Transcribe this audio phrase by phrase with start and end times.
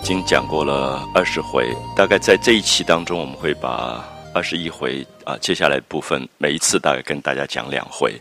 [0.02, 8.18] 》已经讲过了二十回，大概在这一期当中，我们会把二十一回啊，接下来部分每一次大概跟大家讲两回。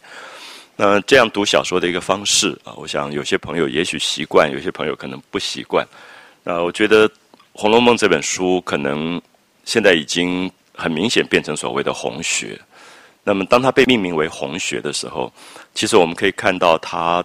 [0.76, 5.88] 那这样读小说的一个方式啊，我想有些朋友也许习惯，有些朋友可能不习惯。
[6.44, 7.08] 那我觉得
[7.54, 9.20] 《红楼梦》这本书可能
[9.64, 12.60] 现在已经很明显变成所谓的红学。
[13.24, 15.32] 那么当它被命名为红学的时候，
[15.74, 17.24] 其实我们可以看到它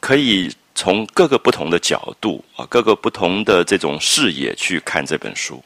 [0.00, 0.52] 可以。
[0.74, 5.62] 从各个不同的角度啊，各个不同的这种视野去看这本书，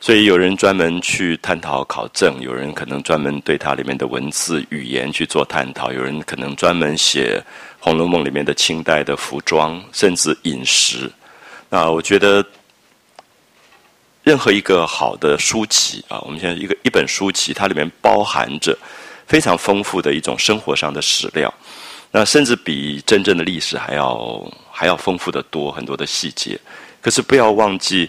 [0.00, 7.38] 所以有人专门去探讨考证，有人可能专门对它里面的文字语言去做探讨，有人可能专门写
[7.78, 11.10] 《红楼梦》里面的清代的服装，甚至饮食。
[11.70, 12.44] 那我觉得，
[14.22, 18.76] 任何一个好的书籍啊，我们现在一个一本书籍，它里面包含着
[19.26, 21.52] 非常丰富的一种生活上的史料。
[22.16, 26.56] 那甚至比真正的历史还要还要丰富的多很多的细节，
[27.02, 28.08] 可是不要忘记，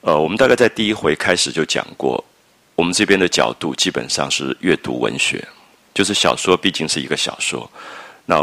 [0.00, 2.22] 呃，我们大概在第一回开始就讲过，
[2.74, 5.46] 我们这边的角度基本上是阅读文学，
[5.94, 7.70] 就是小说毕竟是一个小说。
[8.24, 8.36] 那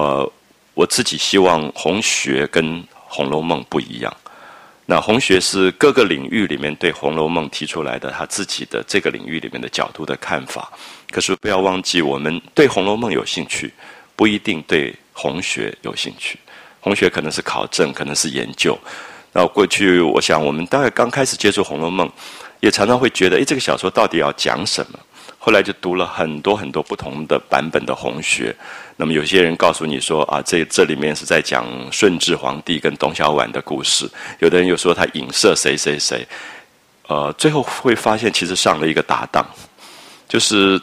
[0.73, 4.15] 我自己希望红学跟《红楼梦》不一样，
[4.85, 10.71] 那红学是各个领域里面对《红楼梦》提出来的他自己的这个领域里面的角度的看法，
[11.11, 13.73] 可是不要忘记，我们对《红楼梦》有兴趣。
[14.15, 16.37] 不一定对红学有兴趣，
[16.79, 18.77] 红学可能是考证，可能是研究。
[19.31, 22.07] 那过去，我想我们大概刚开始接触《红楼梦》，
[22.59, 24.99] 也常常会觉得，哎，这个小说到底要讲什么？
[25.39, 28.55] 后来就读了很多很多不同的版本的红学。
[28.95, 34.09] 那么有些人告诉你说，啊，这这里面是在讲顺治皇帝跟董小宛的故事。
[34.39, 36.25] 有的人又说他影射谁谁谁。
[37.07, 39.45] 呃，最后会发现，其实上了一个搭档，
[40.27, 40.79] 就是。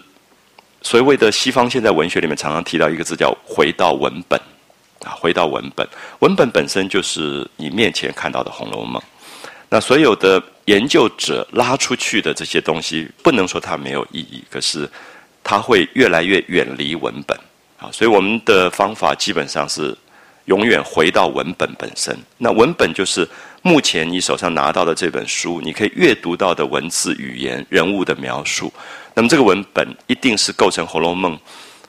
[0.83, 4.41] 所谓的西方现在文学里面常常提到一个字叫“回到文本”，
[5.05, 5.87] 啊，回到文本，
[6.21, 9.01] 文本本身就是你面前看到的《红楼梦》。
[9.69, 14.89] 那所有的研究者拉出去的这些东西，不能说它没有意义，可是
[15.45, 17.39] 它会越来越远离文本
[17.79, 17.89] 啊。
[17.93, 19.97] 所以我们的方法基本上是
[20.47, 22.19] 永远回到文本本身。
[22.39, 23.29] 那文本就是
[23.63, 28.73] 目前你手上拿到的这本书，你可以阅读到的文字、语言、人物的描述。
[29.15, 31.37] 那么这个文本一定是构成《红楼梦》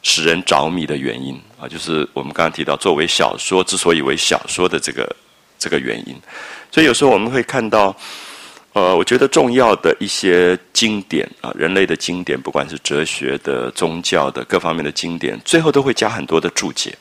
[0.02, 5.16] 使人着迷的原因啊，就是我们刚刚提到作为小说之所以为小说的这个
[5.60, 6.16] 这个原因。
[6.72, 7.96] 所以有时候我们会看到，
[8.74, 16.98] 呃，我觉得重要的一些经典啊，人类的经典，不管是哲学的、宗教的各方面的经典，最后都会加很多的注解。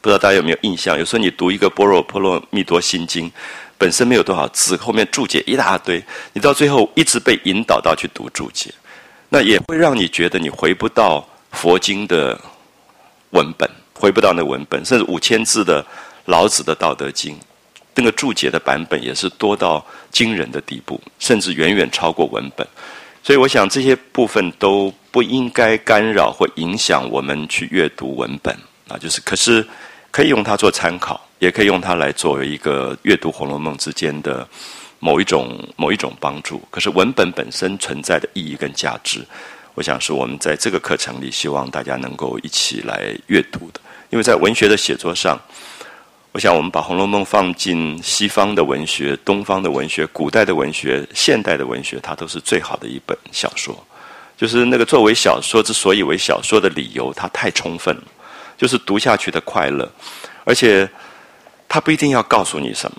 [0.00, 0.98] 不知道大家有没有印象？
[0.98, 3.28] 有时候你读一个《般若波罗蜜多心经》，
[3.76, 6.02] 本身没有多少字，后面注解一大堆，
[6.32, 8.72] 你到最后一直被引导到去读注解。
[9.34, 12.38] 那也会让你觉得你回不到佛经的
[13.30, 15.82] 文本，回不到那文本，甚至五千字的
[16.26, 17.34] 老子的《道德经》，
[17.94, 22.66] 那个注解的版本也是多到惊人的地步，甚至远远超过文本。
[23.22, 28.54] 所以，我想这些部分都不应该干扰或影响我们去阅读文本
[28.86, 28.98] 啊。
[28.98, 29.66] 就是，可是
[30.10, 34.46] 可以用它做参考，也可以用它来作为一个阅读《红楼梦》之间的。
[35.04, 39.26] 某一种某一种帮助，可是文本本身存在的意义跟价值，
[39.74, 43.80] 我想是我们在这个课程里希望大家能够一起来阅读的。
[44.10, 45.36] 因为在文学的写作上，
[46.30, 53.76] 我想我们把《红楼梦》放进西方的文学、东方的文学、古代的文学、现代的文学，它都是最好的一本小说。
[54.36, 58.04] 就是那个作为小说之所以为小说的理由，它太充分了，
[58.56, 59.90] 就是读下去的快乐，
[60.44, 60.88] 而且
[61.68, 62.96] 它不一定要告诉你什么。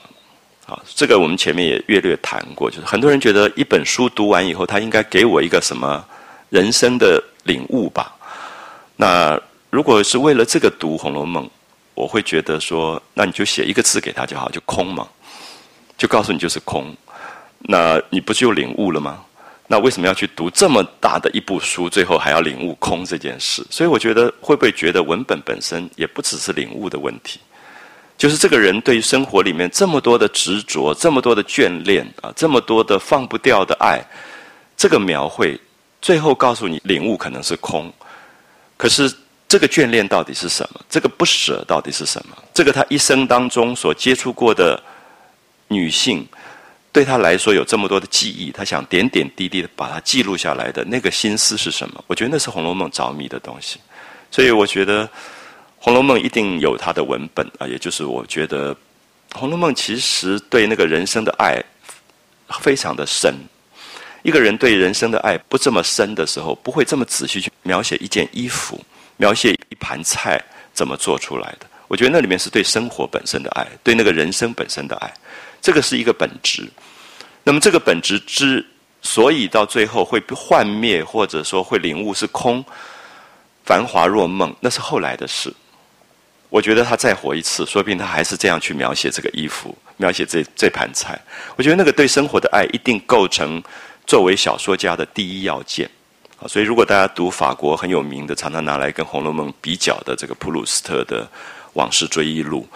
[0.66, 6.04] 啊，这个我们前面也略略谈过，就是很多人觉得一本书读完以后，他应该给我一个什么
[6.50, 8.16] 人生的领悟吧？
[8.96, 9.40] 那
[9.70, 11.46] 如果是为了这个读《红楼梦》，
[11.96, 15.08] 我会觉得说，那你就写一个字给他就好，就空嘛，
[15.98, 16.96] 就告诉你就是空。
[17.60, 19.24] 那你不就领悟了吗？
[19.68, 23.66] 那为什么要去读这么大的一部书，最后还要领悟空这件事？
[23.70, 27.40] 所以我觉得会不会觉得文本本身也不只是领悟的问题？
[28.16, 34.00] 就是这个人对于生活里面这么多的执着，这么多的眷恋啊，这么多的放不掉的爱，
[34.78, 35.60] 这个描绘，
[36.02, 37.92] 最后告诉你领悟可能是空，
[38.78, 39.14] 可是
[39.50, 40.80] 这个眷恋到底是什么？
[40.90, 42.38] 这个不舍到底是什么？
[42.54, 44.82] 这个他一生当中所接触过的
[45.68, 46.26] 女性，
[46.94, 52.02] 对他来说有这么多的记忆，他想点点滴滴的把它记录下来的那个心思是什么？
[52.08, 53.80] 我觉得那是《红楼梦》着迷的东西，
[54.32, 55.06] 所以我觉得。
[55.86, 58.74] 《红楼梦》一定有它的文本啊，也就是我觉得，
[59.36, 61.62] 《红楼梦》其实对那个人生的爱
[62.62, 63.36] 非常的深。
[64.22, 68.80] 一个人对人生的爱不这么深的时候，不会这么仔细去描写一件衣服，
[69.18, 70.42] 描写一盘菜
[70.74, 71.66] 怎么做出来的。
[71.90, 75.14] 我觉得那里面是对生活本身的爱，对那个人生本身的爱。
[75.62, 76.66] 这个是一个本质。
[77.44, 78.66] 那么这个本质之
[79.02, 82.64] 所以到最后会幻灭，或者说会领悟是空，
[83.66, 85.54] 繁华若梦，那是后来的事。
[86.54, 91.20] 我觉得他再活一次，说不定他还是这样去描写这个衣服，描写这这盘菜。
[91.56, 93.60] 我觉得那个对生活的爱一定构成
[94.06, 95.90] 作为小说家的第一要件。
[96.38, 101.24] 啊，所以如果大家读法国很有名的，常常拿来跟《红楼梦》比较的这个普鲁斯特的
[101.74, 102.68] 《往事追忆录》。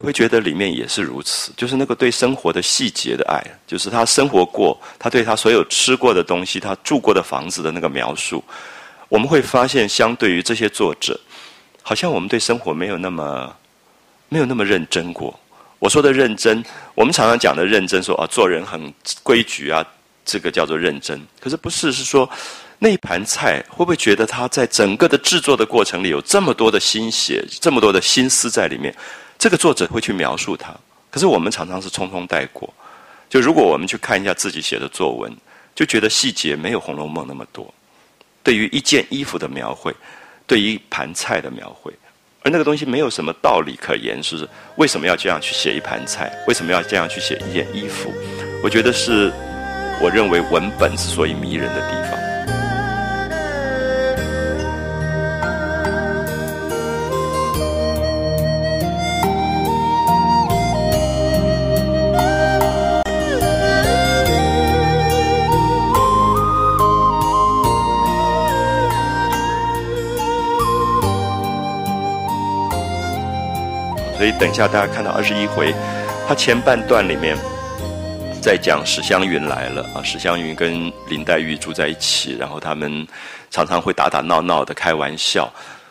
[0.00, 8.42] 你会觉得里面也是如此，就是那个对生活的细节的爱，就是他生活过，他对他所有吃过的东西，他住过的房子的那个描述，
[9.10, 11.18] 我们会发现，相对于这些作者，
[11.88, 13.56] 好像我们对生活没有那么
[14.28, 15.40] 没有那么认真过。
[15.78, 16.62] 我说的认真，
[16.94, 18.92] 我们常常讲的认真，说啊，做人很
[19.22, 19.82] 规矩啊，
[20.22, 21.18] 这个叫做认真。
[21.40, 22.28] 可是不是，是说
[22.78, 28.94] 那一盘菜，会不会觉得他在整个的制作的过程里有这么多的心血，这么多的心思在里面？
[29.38, 30.76] 这个作者会去描述他，
[31.10, 32.68] 可是我们常常是匆匆带过。
[33.30, 35.34] 就如果我们去看一下自己写的作文，
[35.74, 37.72] 就觉得细节没有《红楼梦》那么多。
[38.42, 39.94] 对于一件衣服的描绘，
[40.48, 41.92] 对一盘菜的描绘，
[42.42, 46.32] 而那个东西没有什么道理可言，是为什么要这样去写一盘菜？
[46.48, 48.10] 为什么要这样去写一件衣服？
[48.64, 49.30] 我觉得是，
[50.02, 52.17] 我认为文本之所以迷人的地方。
[74.28, 75.74] 以等一下，大家看到二十一回，
[76.28, 77.34] 他前半段里面
[78.42, 83.06] 在讲史湘云来了啊，史湘云跟林黛玉住在一起，然后他们
[83.50, 85.50] 常常会打打闹闹的开玩笑。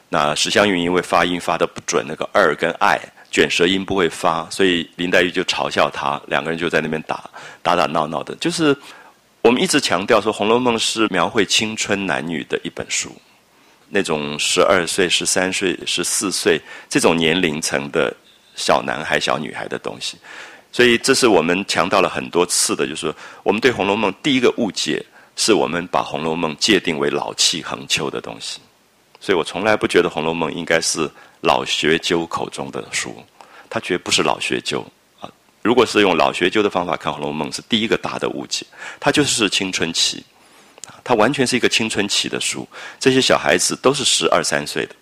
[0.10, 3.00] 那史湘云因为发音发的不准，那个二跟爱
[3.31, 7.28] 卷舌音不会发，所以林黛玉就嘲笑他，两个人就在那边打
[7.63, 8.36] 打打闹闹的。
[8.36, 8.78] 就是
[9.42, 13.12] 我们一直强调说，《红楼梦》是描绘青春男女的一本书。
[13.89, 18.13] 那种十二岁、十三岁、十四岁这种年龄层的
[18.57, 20.17] 小男孩、小女孩的东西，
[20.73, 25.01] 所以这是我们强调了很多次的，就是说，我们对《红楼梦》第一个误解，
[25.37, 28.59] 是我们把《红楼梦》界定为老气横秋的东西。
[29.21, 31.09] 所以我从来不觉得《红楼梦》应该是
[31.41, 33.23] 老学究口中的书，
[33.69, 34.85] 它绝不是老学究
[35.21, 35.29] 啊！
[35.61, 38.65] 如果是用老学究的方法看《红楼梦》，是第一个大的误解，
[38.99, 40.23] 它就是青春期。
[41.03, 42.67] 它完全是一个青春期的书，
[42.99, 44.95] 这些小孩子都是十二三岁的，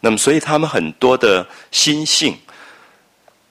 [0.00, 2.36] 那么所以他们很多的心性，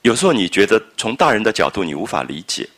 [0.02, 2.68] 有时候你觉得从大人的角度你无法理解。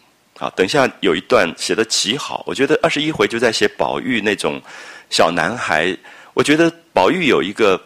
[0.40, 4.60] 啊，等一下有一段写的极好，我觉得二十一回就在写宝玉那种
[5.08, 5.96] 小男孩。
[6.32, 7.80] 我觉得宝玉有一个，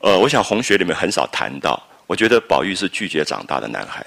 [0.00, 4.04] 呃，我想红学里面很少谈到，我觉得宝玉是拒绝长大的男孩。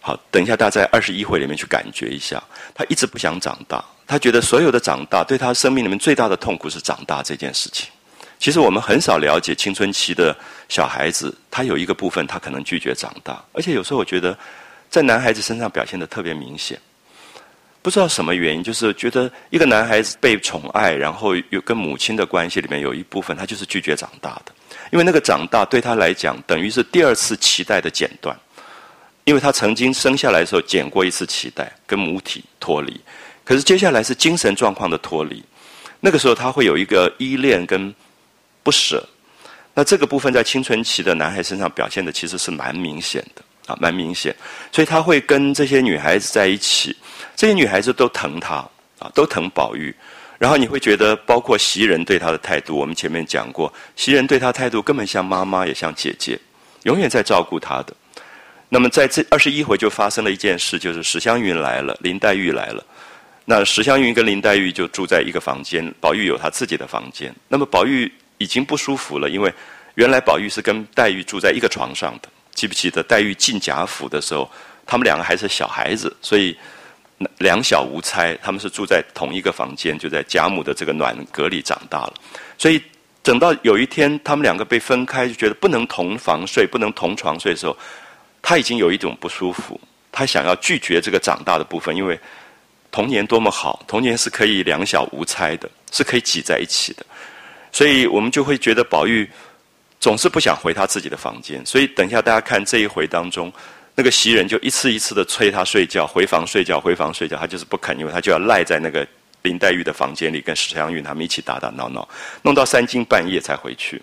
[0.00, 2.42] 好，等一下大家在二十一回里面去感觉一下，
[2.74, 3.82] 他一直不想长大。
[4.08, 7.88] 他觉得所有的长大对他生命里面最大的痛苦是长大这件事情。
[8.40, 10.36] 其实我们很少了解青春期的
[10.68, 14.36] 小孩子，他有一个部分他可能拒绝长大，而且有时候我觉得
[14.90, 16.78] 在男孩子身上表现的特别明显。
[17.82, 24.52] 不知道什么原因，就是觉得一个男孩子被宠爱，然后有跟母亲的关系里面有一部分他就是拒绝长大的，
[24.90, 28.36] 因为那个长大对他来讲等于是第二次脐带的剪断，
[29.22, 33.00] 因为他曾经生下来的时候剪过一次脐带，跟母体脱离。
[33.44, 35.40] 可是接下来是精神状况的脱离，
[36.00, 37.94] 那个时候他会有一个依恋跟
[38.64, 39.08] 不舍，
[39.78, 44.34] 那这个部分在青春期的男孩身上表现的其实是蛮明显的啊，蛮明显，
[44.72, 46.96] 所以他会跟这些女孩子在一起，
[47.36, 48.54] 这些女孩子都疼他
[48.98, 49.94] 啊，都疼宝玉，
[50.38, 56.38] 然后你会觉得，包括袭人对他的态度，我们前面讲过，袭人对他态度根本像妈妈也像姐姐，
[56.84, 57.94] 永远在照顾他的。
[58.70, 62.82] 那么在这二十一回就发生了一件事，就是史湘云来了，林黛玉来了。
[63.44, 67.34] 那史湘云跟林黛玉就住在一个房间，宝玉有他自己的房间。
[67.46, 69.52] 那么宝玉已经不舒服了，因为
[69.94, 72.28] 原来宝玉是跟黛玉住在一个床上的。
[72.54, 74.50] 记不记得黛玉进贾府的时候，
[74.86, 76.56] 他们两个还是小孩子，所以
[77.38, 82.14] 两小无猜，他们是住在同一个房间，就在贾母的这个暖阁里长大了。
[82.58, 82.82] 所以
[83.22, 87.76] 等到有一天他们两个被分开，就觉得不能同房睡，不能同床睡的时候，
[88.40, 92.18] 他已经有一种不舒服，他想要拒绝这个长大的部分，因为。
[92.92, 97.04] 童年多么好，童年是可以两小无猜的，是可以挤在一起的，
[97.76, 99.30] 所以我们就会觉得宝玉
[100.00, 101.60] 总是不想回他自己的房间。
[101.66, 103.52] 所以等一下大家看这一回当中，
[103.94, 109.06] 那个袭人就一次一次的催他睡觉，回房睡觉，回房睡觉，他就是不肯，因为他就要赖在那个
[109.42, 112.08] 林黛玉的房间里，跟史湘云他们一起打打闹闹，
[112.40, 114.00] 弄到三更半夜才回去。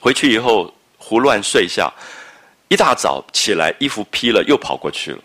[0.00, 1.92] 回去以后胡乱睡下，
[2.68, 5.18] 一大早起来，衣服披了，又跑过去了。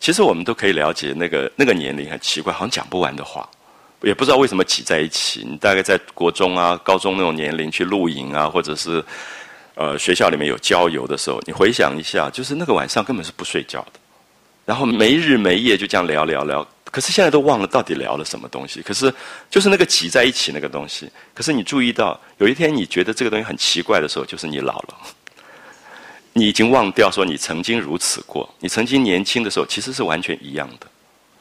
[0.00, 3.48] 其实我们都可以了解，那个那个年龄很奇怪，好像讲不完的话，
[4.02, 5.44] 也不知道为什么挤在一起。
[5.48, 9.04] 你大概在国中啊、高中那种年龄去露营啊，或者是
[9.74, 14.00] 呃学校里面有郊游的时候，你回想一下，就是那个晚上根本是不睡觉的，
[14.64, 16.66] 然后没日没夜就这样聊聊聊。
[16.90, 18.80] 可是现在都忘了到底聊了什么东西。
[18.80, 19.12] 可是
[19.50, 21.10] 就是那个挤在一起那个东西。
[21.34, 24.94] 可是你注意到，有一天你觉得这个东西很奇怪的时候，就是你老了。
[26.34, 30.86] 你已经忘掉说你曾经如此过，你曾经年轻的时候其实是完全一样的，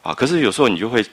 [0.02, 0.12] 啊！
[0.12, 1.06] 可是有时候你就会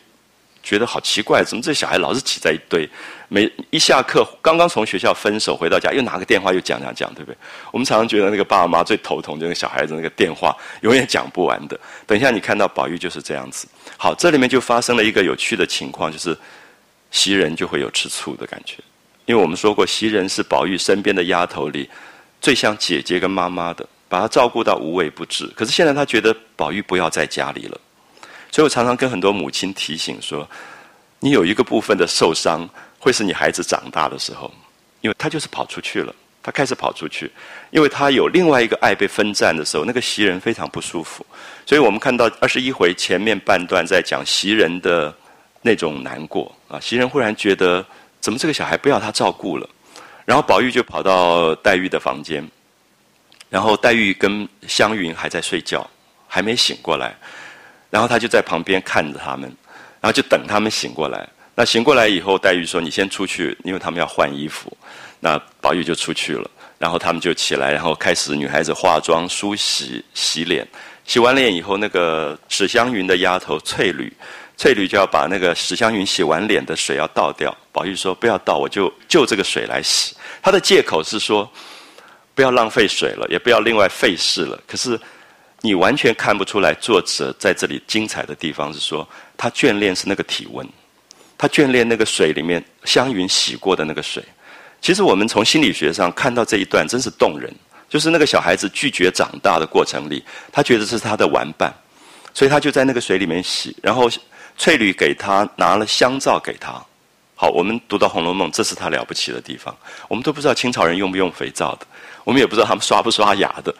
[0.64, 2.88] 觉得好奇怪，怎么这小孩老是挤在一堆？
[3.28, 7.36] 每一下课，刚刚从学校分手回到家，又拿个电话又讲讲讲，对不对？
[7.70, 11.78] 我们常常觉得那个爸爸妈妈最头疼，就是小孩子那个电话永远讲不完的。
[12.06, 13.68] 等一下你看到宝玉就是这样子。
[13.96, 16.36] 好，这里面就发生了一个有趣的情况，就是
[17.10, 18.76] 袭人就会有吃醋的感觉，
[19.26, 21.88] 因为我们说过，袭人是宝玉身边的丫头里。
[22.40, 25.46] 最像姐姐跟妈妈的，把她照顾到无微不至。
[25.56, 27.80] 可是现在她觉得宝玉不要在家里了，
[28.54, 30.48] 所以我常常跟很多母亲提醒说：，
[31.18, 32.64] 你有一个部分的受伤，
[33.00, 34.48] 会是你孩子长大的时候，
[35.00, 37.28] 因为他就是跑出去了，他开始跑出去，
[37.72, 41.26] 因为他有另外一个爱被分占的时候，那个袭人非常不舒服。
[41.66, 45.12] 所以我们看到二十一回前面半段在讲袭人的
[45.60, 47.84] 那种难过啊，袭人忽然觉得，
[48.20, 49.68] 怎么这个小孩不要他照顾了？
[50.24, 52.48] 然后宝玉就跑到黛玉的房间，
[53.50, 55.84] 然后黛玉跟湘云还在睡觉，
[56.28, 57.16] 还没醒过来，
[57.94, 59.42] 然后他就在旁边看着他们，
[60.00, 61.28] 然后就等他们醒过来。
[61.54, 64.76] 那醒过来以后，黛玉说：“你先出去，因为他们要换衣服。”
[65.22, 70.66] 那宝玉就出去了，然后他们就起来，然后开始女孩子化妆、梳洗、洗脸。
[71.04, 74.12] 洗完脸以后，那个史湘云的丫头翠缕。
[74.56, 80.16] 翠缕就要把那个史湘云洗完脸的水要倒掉，宝玉说不要倒，我就就这个水来洗。
[80.42, 81.48] 他的借口是说
[82.34, 84.60] 不要浪费水了，也不要另外费事了。
[84.66, 84.98] 可是
[85.64, 90.68] 你完全看不出来，作者在这里精彩的地方是说他眷恋是那个体温，
[91.38, 94.22] 他眷恋那个水里面湘云洗过的那个水。
[94.82, 97.50] 其实我们从心理学上看到这一段真是动人，
[97.88, 101.72] 就是那个小孩子拒绝长大的过程里，他觉得是他的玩伴，
[102.34, 104.10] 所以他就在那个水里面洗，然后。
[104.56, 106.80] 翠缕给他拿了香皂给他，
[107.34, 109.76] 好，我们读到《红楼梦》，这是他了不起的地方。
[110.06, 111.84] 我们都不知道清朝人用不用肥皂的，
[112.22, 113.74] 我们也不知道他们刷不刷牙的。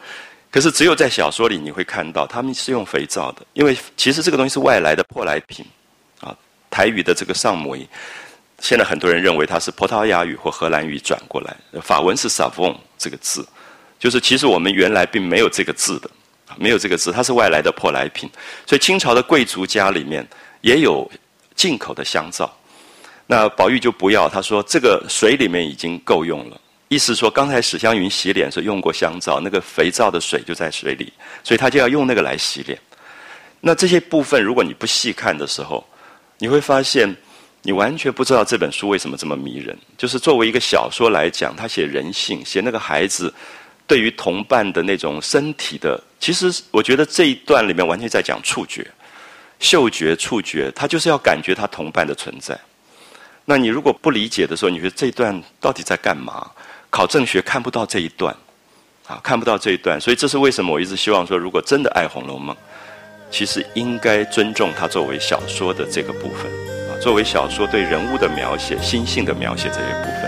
[0.55, 5.65] 可是只有在小说里你会看到他们是用肥皂的，因为其实这个东西是外来的舶来品。
[6.21, 6.33] 啊，
[6.69, 7.85] 台语的这个上母语，
[8.61, 13.45] 现在很多人认为它是葡萄牙语或荷兰语转过来，法文是 savon 这个字，
[13.99, 16.09] 就是其实我们原来并没有这个字的，
[16.55, 18.31] 没有这个字，它是外来的舶来品。
[18.65, 20.25] 所以清朝的贵族家里面。
[20.61, 21.07] 也有
[21.53, 22.51] 进口的香皂，
[23.27, 24.27] 那宝玉就不要。
[24.27, 26.59] 他说这个水里面已经够用了，
[26.95, 31.11] 意思说刚才史湘云洗脸时用过香皂，那个肥皂的水就在水里，
[31.43, 32.79] 所以他就要用那个来洗脸。
[33.59, 35.85] 那这些部分如果你不细看的时候，
[36.37, 37.13] 你会发现
[37.63, 39.77] 你完全不知道这本书为什么这么迷人。
[39.97, 43.33] 就是作为一个小说来讲，他写人性，写那个孩子
[43.85, 48.89] 对于同伴的那种身体的，其实我觉得这一段里面完全在讲触觉。
[49.59, 52.57] 嗅觉、触觉，他就是要感觉他同伴的存在。
[53.43, 56.49] 那你如果不理解的时候，你觉得这一段到底在干嘛？
[56.95, 58.33] 考政学看不到这一段，
[59.05, 59.99] 啊，看不到这一段。
[59.99, 62.55] 所以这是为什么我一直希望说，如果真的爱《红楼梦》，
[63.29, 66.49] 其实应该尊重它作为小说的这个部分，
[66.87, 70.24] 啊，作为小说对人物的描写、心性的描写这一部分。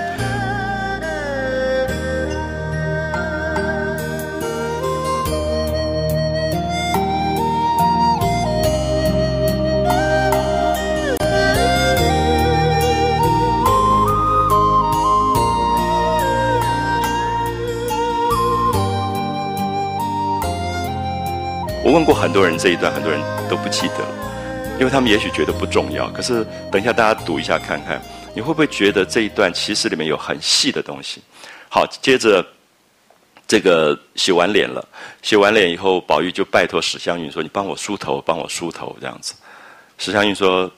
[21.88, 23.18] 我问过很多人这一段，很多人
[23.50, 24.06] 都不记得，
[24.78, 26.10] 因为他们也许觉得不重要。
[26.10, 28.02] 可是等一下大家读一下看看，
[28.36, 31.22] 你会不会觉得这一段其实里面有很细的东西？
[31.70, 32.46] 好，接着
[33.48, 34.86] 这个洗完脸了，
[35.22, 39.34] 洗完脸以后，宝玉就拜托史湘云说：“你帮我梳头，帮我梳头。”这样子，
[39.98, 40.70] 史湘云说：“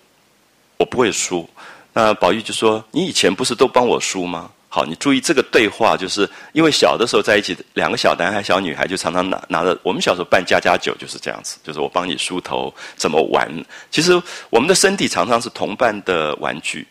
[0.78, 1.50] 我不会梳。”
[1.92, 9.77] 那宝玉就说：“你以前不是都帮我梳吗？”好，你注意这个对话，就是因为小的时候在一起，两个小男孩、小女孩就常常拿拿着。
[9.83, 13.45] 我们小时候办家家酒就是这样子，就是我帮你梳头，怎么玩？
[13.91, 14.13] 其实
[14.50, 16.88] 我们的身体常常是同伴的玩具，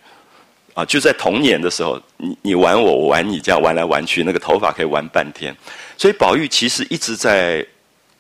[0.74, 5.56] 啊，就在童年的时候，你你玩我，我玩你，这样玩来玩去，那个头发可以玩半天。
[5.96, 7.66] 所以宝玉其实一直在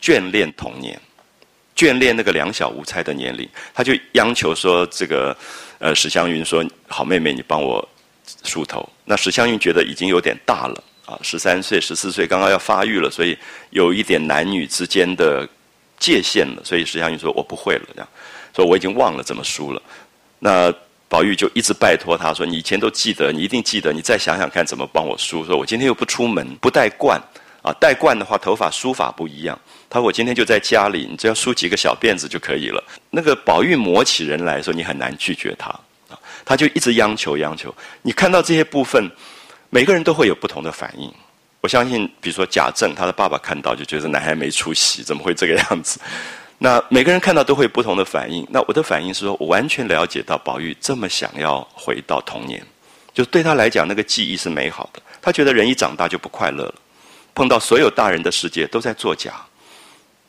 [0.00, 0.98] 眷恋童年，
[1.76, 5.36] 眷恋那个两小无猜的年龄，他就央求说：“这个
[5.78, 7.86] 呃，史湘云说，好妹妹，你帮我。”
[8.44, 13.36] 梳头，那史湘云觉得已经有点大了啊，十三岁、十四岁刚刚要发育了，所以
[13.70, 15.48] 有一点男女之间的
[15.98, 16.62] 界限了。
[16.62, 18.08] 所以石祥云说：“我不会了。”这样
[18.54, 19.82] 说我已经忘了怎么输了。
[20.38, 20.70] 那
[21.08, 27.18] 宝玉就一直拜托他说：“你以前都记得，你一定记得，你再想想看怎么帮我梳。”说：“我今天又不出门，不带冠
[27.62, 35.74] 啊，带冠的话头发梳法不一样。”他说：“我今天就在家里，你只要梳几个小辫子就可以了。”那个宝玉磨起人来说，你很难拒绝他，
[36.48, 37.72] 他就一直央求央求。
[38.00, 39.06] 你看到这些部分，
[39.68, 41.12] 每个人都会有不同的反应。
[41.60, 46.00] 我相信，比如说贾政，他的爸爸看到就觉得男孩没出息，怎么会这个样子？
[46.56, 48.46] 那每个人看到都会有不同的反应。
[48.48, 52.64] 那我的反应是说，我完全了解到宝玉这么想要回到童年，
[53.12, 55.02] 就对他来讲，那个记忆是美好的。
[55.20, 56.74] 他觉得人一长大就不快乐了，
[57.34, 59.34] 碰到所有大人的世界都在作假，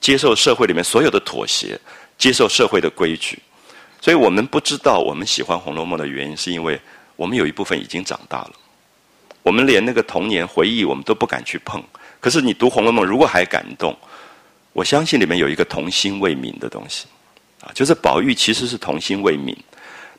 [0.02, 1.80] 接受社会里面所有的妥协，
[2.18, 3.40] 接受社会的规矩。
[4.02, 6.80] 所以我们不知道我们喜欢《红楼梦》的原因，是因为
[7.16, 8.52] 我们有一部分已经长大了，
[9.44, 11.84] 我们连那个童年回忆我们都不敢去碰。
[12.20, 13.98] 可是你读《红楼梦》，如果还感动。
[14.72, 17.08] 我相信里面有一个童心未泯的东西，
[17.60, 19.54] 啊，就是宝玉其实是童心未泯。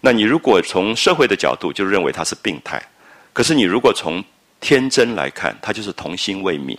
[0.00, 2.82] 那你如果从社会的角度就认为他是病态，
[3.32, 4.22] 可是你如果从
[4.60, 6.76] 天真来看，他就是童心未泯。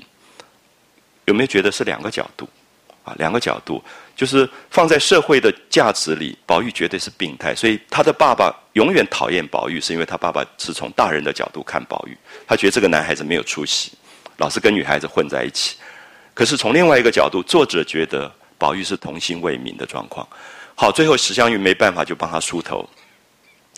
[1.25, 2.47] 有没有觉得是两个角度？
[3.03, 3.81] 啊，两个角度，
[4.21, 7.55] 就是放在社会的价值里，宝玉绝对是病态。
[7.55, 13.93] 所以他的爸爸永远讨厌宝玉，是因为他爸爸是从大人的角度看宝玉，他觉得这个男孩子没有出息，
[14.37, 15.77] 老是跟女孩子混在一起。
[16.35, 20.27] 可是从另外一个角度，作者觉得宝玉是童心未泯的状况。
[20.75, 22.87] 好，最后史湘云没办法，就帮他梳头，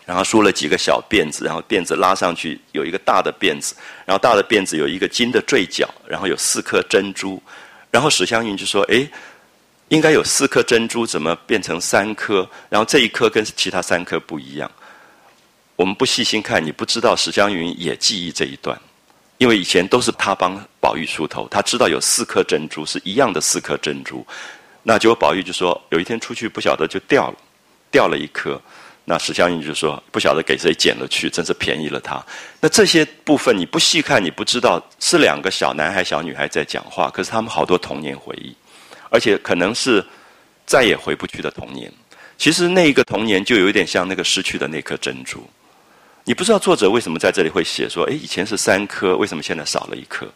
[0.06, 3.74] 然后梳了几个小辫子，然后辫子拉上去有一个大的辫子，
[4.06, 7.42] 然后大的辫子有一个金的坠角，然后有四颗珍珠。
[7.90, 9.08] 然后史湘云就说：“哎，
[9.94, 12.50] 应该有四颗珍珠，怎么变成三颗？
[12.68, 14.70] 然后这一颗跟其他三颗不一样。”
[15.76, 18.80] 我们不细心看，你不知道史湘云也记忆这一段。
[19.40, 24.26] 因为以前都是他帮宝玉梳头，他知道有四颗珍珠是一样的四颗珍珠，
[24.84, 27.38] 那结果宝玉就说有一天出去不晓得就掉了，
[27.92, 28.62] 掉了一颗，
[29.04, 32.24] 那史湘云就说不晓得给谁捡了去，真是便宜了他。
[32.62, 38.56] 那这些部分你不细看你不知道是两个小男孩小女孩在讲话，可是他们好多童年回忆，
[39.14, 40.04] 而且可能是
[40.66, 41.92] 再也回不去的童年。
[42.36, 45.48] 其实那一个童年就有一点像那个失去的那颗珍珠。
[46.24, 50.28] 你不知道作者为什么在这里会写说，哎，以前是三颗，为什么现在少了一颗？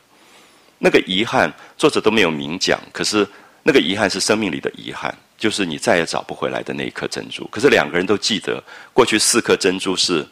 [0.77, 2.79] 那个遗憾，作者都没有明讲。
[2.93, 3.27] 可是
[3.63, 7.47] 那个遗憾是生命里的遗憾，就是你再也找不回来的那一颗珍珠。
[7.47, 8.63] 可是两个人都记得，
[8.93, 10.23] 过去四颗珍珠是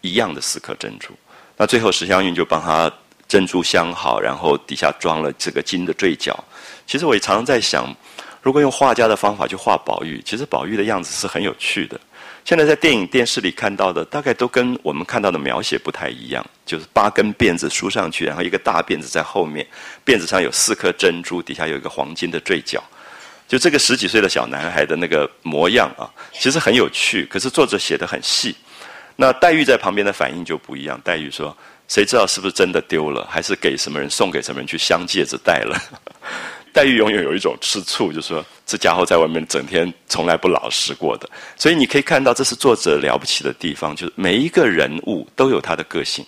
[0.00, 1.12] 一样的四颗珍珠。
[1.56, 2.92] 那最后史湘云就帮他
[3.26, 6.32] 珍珠镶好，然后底下装了这个金的坠角。
[6.86, 7.94] 其实我也常常在想，
[8.42, 11.98] 如果用画家的方法去画宝玉，其实宝玉的样子是很有趣的。
[12.44, 16.44] 现在在电影、电视里看到的，大概都跟我们看到的描写不太一样。
[16.66, 19.66] 就是八根辫子梳上去，然后一个大辫子在后面，
[20.04, 22.82] 辫子上有四颗珍珠，底下有一个黄金的坠角。
[23.48, 27.24] 就这个十几岁的小男孩的那个模样啊，其实很有趣。
[27.30, 28.54] 可是作者写的很细。
[29.16, 31.00] 那黛玉在旁边的反应就不一样。
[31.04, 31.56] 黛玉说
[31.88, 35.78] ：“谁知道是不是真的丢了，还是给什么人送给什么人去镶戒指戴了？”
[36.74, 41.30] 黛玉永远有一种吃醋，就说这家伙在外面整天从来不老实过的。
[41.56, 46.26] 所以你可以看到，这是作者了不起的地方，就是每一个人物都有他的个性，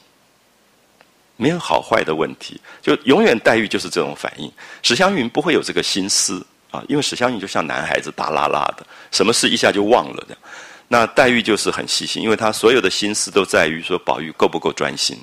[1.37, 2.61] 没有好坏的问题。
[2.81, 4.49] 就永远黛玉就是这种反应，
[4.85, 10.39] 史湘云不会有这个心思啊，因为史湘云就像男孩子大拉拉的，什么事一下就忘了的。
[10.87, 15.19] 那黛玉就是很细心，因为她所有的心思都在于说宝玉够不够专心。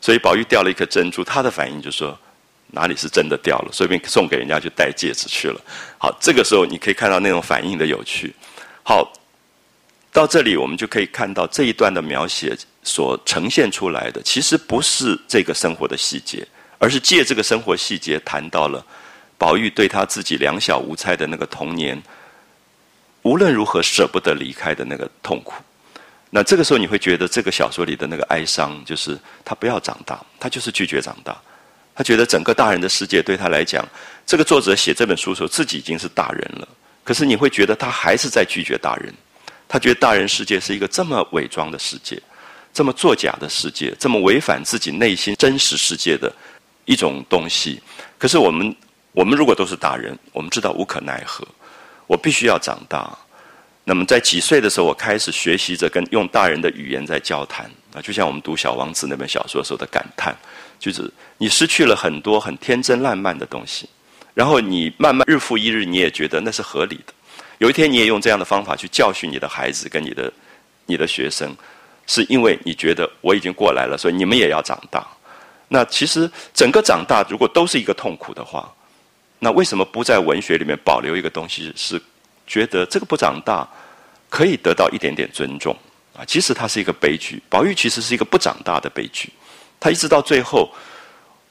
[0.00, 2.18] 所以宝玉掉了一颗珍珠，她的反应就说。
[2.70, 3.70] 哪里是真的掉了？
[3.72, 5.60] 随便送给人家去戴戒指去了。
[5.98, 8.34] 好，这个时候你可以看到那种反应的有趣。
[8.82, 9.10] 好，
[10.12, 16.46] 到这里我们就可以看到这一段的描写所呈现出来的，其实不是这个生活的细节，
[16.78, 18.84] 而是借这个生活细节谈到了
[19.38, 22.02] 宝玉对他自己两小无猜的那个童年，
[23.22, 25.54] 无论如何舍不得离开的那个痛苦。
[26.30, 31.34] 那这个时候你会觉得这个小说里的那个哀伤，就是他不要长大，他就是拒绝长大。
[31.98, 33.84] 他觉得整个大人的世界对他来讲，
[34.24, 36.68] 这个作者写这本书的时候自己已经是大人了。
[37.02, 39.12] 可是你会觉得他还是在拒绝大人。
[39.66, 42.16] 他觉得大人世界是一个这么伪装的世界，
[42.72, 46.32] 这么作假的世界，这么违反自己内心真实世界的
[46.84, 47.82] 一种东西。
[48.16, 48.72] 可是我们，
[49.10, 51.44] 我们如果都是大人，我们知道无可奈何，
[52.06, 53.10] 我必须要长大。
[53.82, 60.32] 那么在几岁的时候，我开始学习着跟用大人的语言在交谈啊，就像我们读《小王子》那本小说时候的感叹。
[60.78, 63.88] 就是你失去了很多很天真烂漫的东西，
[64.34, 67.12] 然后你慢慢日复一日，你也觉得那是合理的。
[67.58, 70.32] 有一天，你也用这样的方法去教训你的孩子跟你的
[70.86, 71.52] 你的学生，
[72.06, 75.04] 是因为你觉得我已经过来了，所以你们也要长大。
[75.66, 78.72] 那其实整个长大，如果都是一个痛苦的话，
[79.40, 82.00] 那为什么不在文学里面保留一个东西，是
[82.46, 83.68] 觉得这个不长大
[84.30, 85.76] 可以得到一点点尊重
[86.16, 86.24] 啊？
[86.24, 89.28] 即使它是一个悲剧，宝玉其实是一个不长大的悲剧。
[89.80, 90.68] 他一直到最后，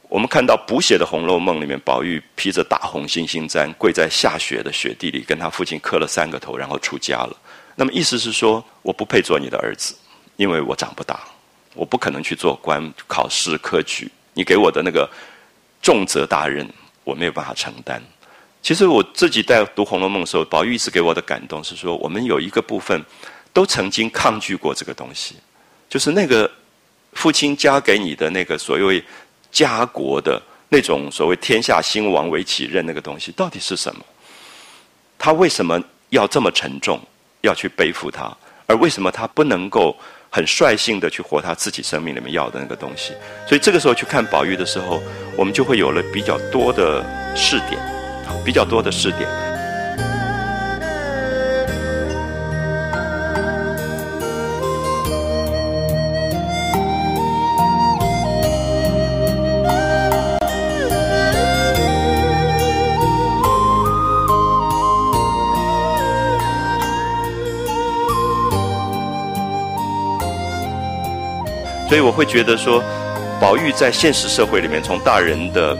[0.09, 7.35] 我们看到补写的《红楼梦》里面，宝玉披着大红猩猩毡，跪在下雪的雪地里，跟他父亲磕了三个头，然后出家了。
[7.75, 9.95] 那么意思是说，我不配做你的儿子，
[10.35, 11.21] 因为我长不大，
[11.73, 14.11] 我不可能去做官、考试、科举。
[14.33, 15.09] 你给我的那个
[15.81, 16.67] 重责大任，
[17.03, 18.01] 我没有办法承担。
[18.61, 23.03] 其实我自己在读《红楼梦》的时候，宝玉一直给我的感动是说，我们有一个部分
[23.53, 25.35] 都曾经抗拒过这个东西，
[25.89, 26.49] 就是那个。
[27.17, 29.03] 父亲加给你的那个所谓
[29.51, 34.05] 家国的那种所谓天下兴亡为己任那个东西，到底是什么？
[35.17, 37.01] 他为什么要这么沉重，
[37.41, 38.31] 要去背负它？
[38.67, 39.97] 而为什么他不能够
[40.29, 43.13] 很率性的去活他自己生命里面要的那个东西？
[43.47, 45.01] 所以这个时候去看宝玉的时候，
[45.35, 47.03] 我们就会有了比较多的
[47.35, 47.81] 试点，
[48.45, 49.27] 比较多的试点。
[71.87, 72.83] 所以我会觉得说，
[73.39, 75.77] 宝玉在现实社会里面，从大人的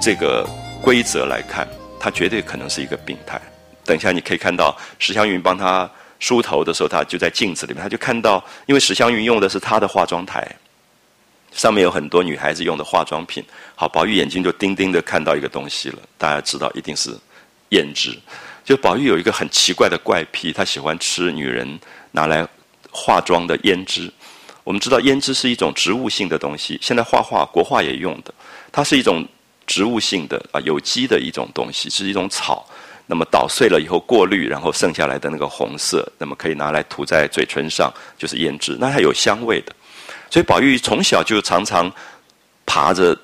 [0.00, 0.48] 这个
[0.80, 1.68] 规则来看，
[2.00, 3.38] 他绝对可能是一个病态。
[3.84, 10.50] 等一下你可以看到史湘云帮他梳头的时候，他就在镜子里面，他就看到，因为史湘云用的是他的化妆台，
[11.52, 13.44] 上面有很多女孩子用的化妆品。
[13.74, 17.10] 好，宝玉眼睛就盯盯的看到一个东西了，大家知道一定是
[17.68, 18.18] 胭脂。
[18.64, 21.78] 就宝玉有一个很奇怪的怪癖，他喜欢吃女人
[22.10, 22.48] 拿来
[22.90, 24.10] 化妆的胭脂。
[24.66, 28.34] 我们知道胭脂是一种植物性的东西，现在画画国画也用的，
[28.72, 29.24] 它是一种
[29.64, 32.68] 植物性的啊有机的一种东西，是一种草。
[33.06, 38.76] 那么捣碎了以后过滤，然后剩下来的那个红色，那么可以拿来涂在嘴唇上，就是胭脂。
[38.80, 39.72] 那它有香味的，
[40.28, 41.88] 所以宝玉从小就常常
[42.66, 43.16] 爬着。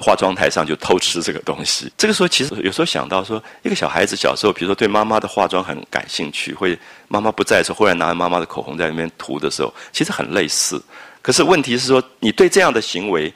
[0.00, 6.76] 化妆台上就偷吃这个东西，这个时候其实有时候想到说，一个小孩子小时候，比如说对妈妈的化妆很感兴趣，会
[7.12, 10.82] 妈妈不在的时候，忽然拿着妈妈的口红在那边涂的时候，其实很类似。
[11.20, 13.30] 可是问题是说，你对这样的行为，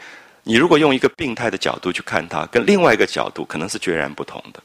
[0.45, 4.63] 你如果用一个病态的角度去看他，跟另外一个角度可能是截然不同的。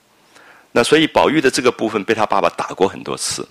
[0.71, 3.45] 那所以宝玉的这个部分被他爸爸打过很多次，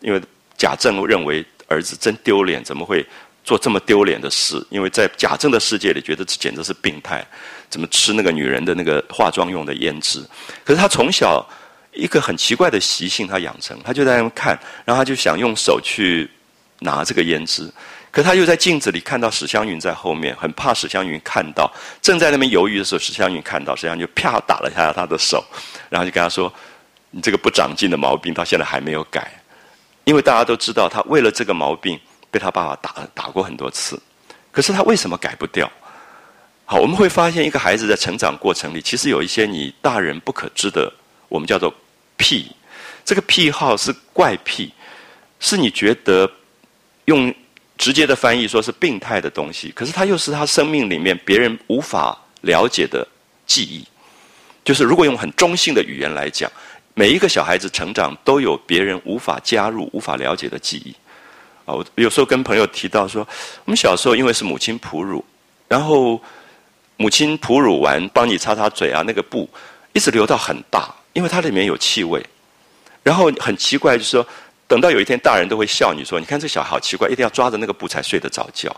[0.00, 0.20] 因为
[0.56, 3.06] 贾政认为儿子真丢脸，怎么会
[3.44, 4.60] 做这么丢脸的事？
[4.70, 7.24] 因为在贾政的世界里，觉得这简直是病态。
[7.70, 10.20] 怎么吃那个女人的那个化妆用的胭脂？
[10.64, 11.48] 可是他从小
[11.96, 16.30] 一个很奇怪的习性，他养成，他就在那边看，然后他就想用手去
[16.80, 17.72] 拿这个胭脂。
[18.10, 25.44] 可他又在镜子里看到史湘云在后面，很怕史湘云看到，正在那边犹豫的时候，史湘云看到，史湘云就啪打了一下他的手，
[25.90, 26.50] 然后就跟他说
[27.10, 29.30] ：“你这个不长进的毛病到现在还没有改。”
[30.04, 34.00] 因为大家都知道，他为了这个毛病被他爸爸打打过很多次，
[34.50, 35.70] 可是他为什么改不掉？
[36.64, 40.90] 好，我们会发现一个孩子在成长过程里，其实有一些你大人不可知的，
[41.28, 41.72] 我们叫做
[42.16, 42.50] 癖。
[43.04, 44.72] 这个癖好是怪癖，
[45.38, 46.30] 是你觉得
[47.04, 47.32] 用
[47.78, 53.06] 直接的翻译说是病态的东西，可是它又是他生命里面别人无法了解的
[53.46, 53.86] 记忆。
[54.64, 56.50] 就是如果用很中性的语言来讲，
[56.94, 60.90] 每一个小孩子成长都有别人无法加入、无法了解的记忆。
[61.64, 63.26] 啊，我有时候跟朋友提到说，
[63.64, 65.24] 我们小时候因为是母亲哺乳，
[65.68, 66.20] 然后。
[66.98, 69.46] 母亲哺乳完，帮你擦擦嘴啊，那个布
[69.92, 72.22] 一直流到很大，因为它里面有气味。
[73.02, 74.26] 然后很奇怪，就是说，
[74.68, 78.74] 等到有一天大人都会笑你说：“你看这小孩好奇怪，一定要抓着那个布才睡得着觉。”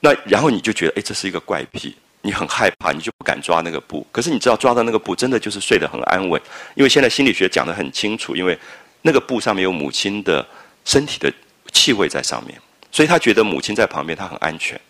[0.00, 4.06] 那然后你就觉得，哎，这是一个怪癖，你很害怕，你就不敢抓那个布。
[4.10, 6.40] 可是你知道，抓到那个布真的就是睡得很安稳，
[6.74, 8.58] 因为现在心理学讲得很清楚，因为
[9.02, 10.46] 那个布上面有母亲的
[10.86, 11.30] 身体的
[11.72, 12.58] 气味在上面，
[12.90, 14.80] 所以他觉得母亲在旁边，他很安全。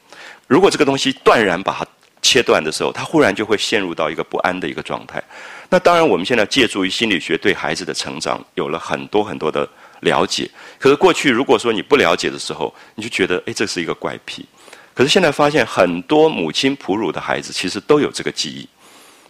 [0.47, 1.87] 如果这个东西断然把它
[2.23, 5.23] 切断的时候，他忽然就会陷入到一个不安的一个状态。
[5.69, 9.69] 那当然，我们现在借助于心理学对孩子的成长有了很多很多的
[10.01, 10.51] 了解。
[10.79, 14.45] 可是过去如果说你不了解的时候，你就觉得哎，这是一个怪癖。
[14.93, 18.69] 可是现在发现，很多母亲哺乳的孩子其实都有这个记忆，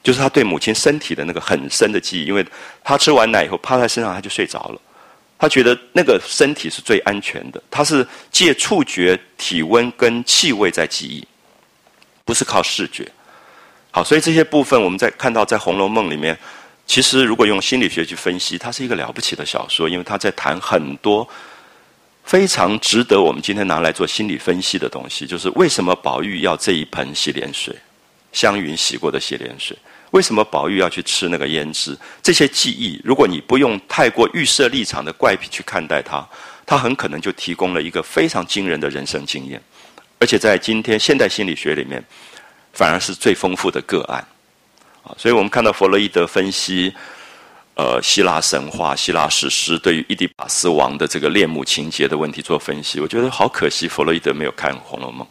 [0.02, 2.44] 就是他对母亲身体的那个很深的记忆，因为
[2.82, 4.80] 他吃完奶以后趴在身上他就睡着了，
[5.38, 7.62] 他觉得那个身体是最安全的。
[7.70, 11.24] 他是借触觉、体温跟气味在记忆。
[12.30, 13.04] 不是靠视觉，
[13.90, 16.38] 好，所以这些部分我们在看到在《红楼梦》里面，
[16.86, 21.28] 其实如果用心理学去分析，它是一个了不起的小说，因为它在谈很多
[22.22, 25.26] 非常值得我们今天拿来做心理分析的东西。
[25.26, 27.74] 就是为什么宝玉要这一盆洗脸水？
[28.32, 29.76] 湘云洗过的洗脸水？
[30.12, 31.98] 为什么宝玉要去吃那个胭脂？
[32.22, 36.24] 这些记忆，如果你不用太过预设立场的怪癖去看待它，
[36.64, 39.60] 它很可能就提供了一个非常惊人的人生经验，
[40.20, 42.02] 而且在今天现代心理学里面，
[42.74, 44.24] 反而是最丰富的个案。
[45.02, 46.94] 啊，所以我们看到弗洛伊德分析，
[47.74, 55.26] 呃，希腊神话、希腊史诗对于伊底帕斯王的这个恋母情节的问题做分析，我觉得好可惜，弗洛伊德没有看《红楼梦》。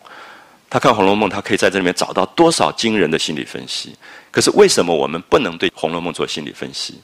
[0.72, 3.96] 他看《红楼梦》，他可以在这里面找到多少惊人的心理分析。
[4.32, 7.00] 可是为什么我们不能对《红楼梦》做心理分析？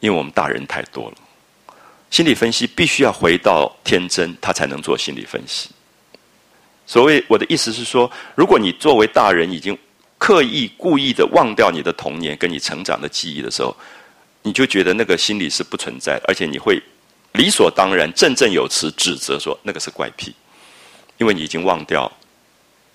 [0.00, 1.16] 因为我们大人太多了。
[2.10, 5.70] 心理分析必须要回到天真，他才能做心理分析。
[6.86, 9.76] 所谓我的意思是说，如果你作为大人已经
[10.18, 13.76] 刻意故意的忘掉你的童年跟你成长的记忆的时候，
[14.42, 16.82] 你就觉得那个心理是不存在，而且你会
[17.32, 20.34] 理所当然、振振有词指责说那个是怪癖，
[21.18, 22.10] 因为你已经忘掉。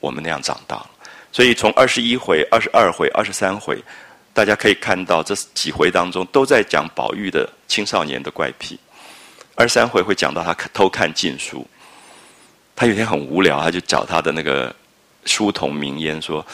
[0.01, 0.89] 我们那样长大了，
[1.29, 3.77] 所以从二十一回、二十二回、二十三回，
[4.33, 8.79] 大家可以看到这几回当中都在讲宝玉的青少年的怪癖。
[9.55, 11.67] 二十三回会讲到他偷看禁书，
[12.79, 14.73] 他有一天很无聊，他就找他的那个
[15.25, 16.45] 书童明烟说：“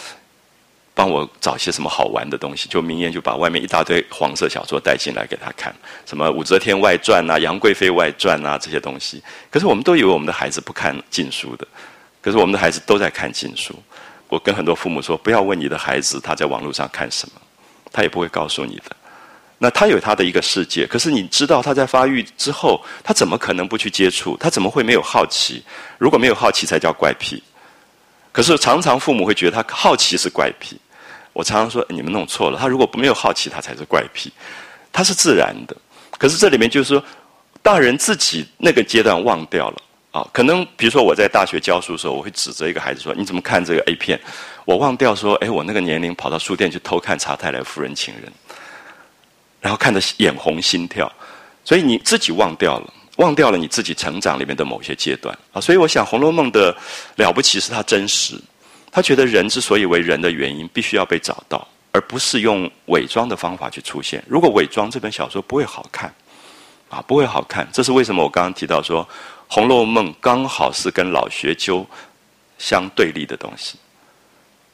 [0.95, 5.71] 帮我找些什么好玩的东西。”就明烟就把外面一大堆黄色小说带进来给他看，
[6.03, 9.21] 什么《武则天外传》啊、《杨贵妃外传》啊这些东西。
[9.51, 11.67] 可是我们都以为我们的孩子不看禁书的。
[12.23, 13.75] 可是我们的孩子都在看禁书，
[14.27, 17.41] 我跟很多父母说，不要问你的孩子他在网络上看什么，
[17.91, 18.95] 他也不会告诉你的。
[19.57, 24.35] 那他有他的一个世界，可是你知道他在发育之后，他怎么可能不去接触？
[24.37, 25.63] 他怎么会没有好奇？
[25.97, 27.41] 如果没有好奇，才叫怪癖。
[28.31, 30.77] 可是常常父母会觉得他好奇是怪癖。
[31.31, 34.31] 我常常说你们弄错了，他如果没有好奇，他才是怪癖。
[34.91, 35.75] 他是自然的。
[36.17, 37.03] 可是这里面就是说，
[37.61, 39.81] 大人自己那个阶段忘掉了。
[40.11, 44.17] 啊，可能比如说我在大学教书的时候，我会指责一个孩子说：“你怎么看这个 A 片？”
[44.63, 48.31] 我忘掉说：“哎，我那个年龄跑到书店去偷看《查泰莱夫人情人》，
[49.65, 51.11] 然后看得眼红心跳。”
[51.65, 55.59] 所以你自己忘掉了，忘掉了你自己成长里面的某些阶段啊。
[55.59, 56.75] 所以我想，《红楼梦》的
[57.15, 58.39] 了不起是它真实。
[58.91, 64.23] 他觉得人之所以为人的原因，必须要被找到，而不是用伪装的方法去出现。
[64.27, 66.13] 如果伪装，这本小说不会好看
[66.89, 67.67] 啊，不会好看。
[67.73, 68.23] 这是为什么？
[68.23, 69.03] 我刚刚提到说。
[69.53, 71.85] 《红楼梦》刚好是跟老学究
[72.57, 73.77] 相对立的东西，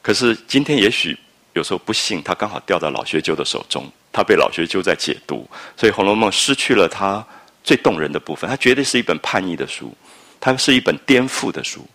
[0.01, 1.15] 可是今天也许
[1.51, 7.25] 有时候不幸，它刚好掉到老学究的手中，他被老学究在解读，所以《红楼梦》失去了它
[7.63, 8.49] 最动人的部分。
[8.49, 9.95] 它绝对是一本叛逆的书，
[10.39, 11.87] 它是一本颠覆的书。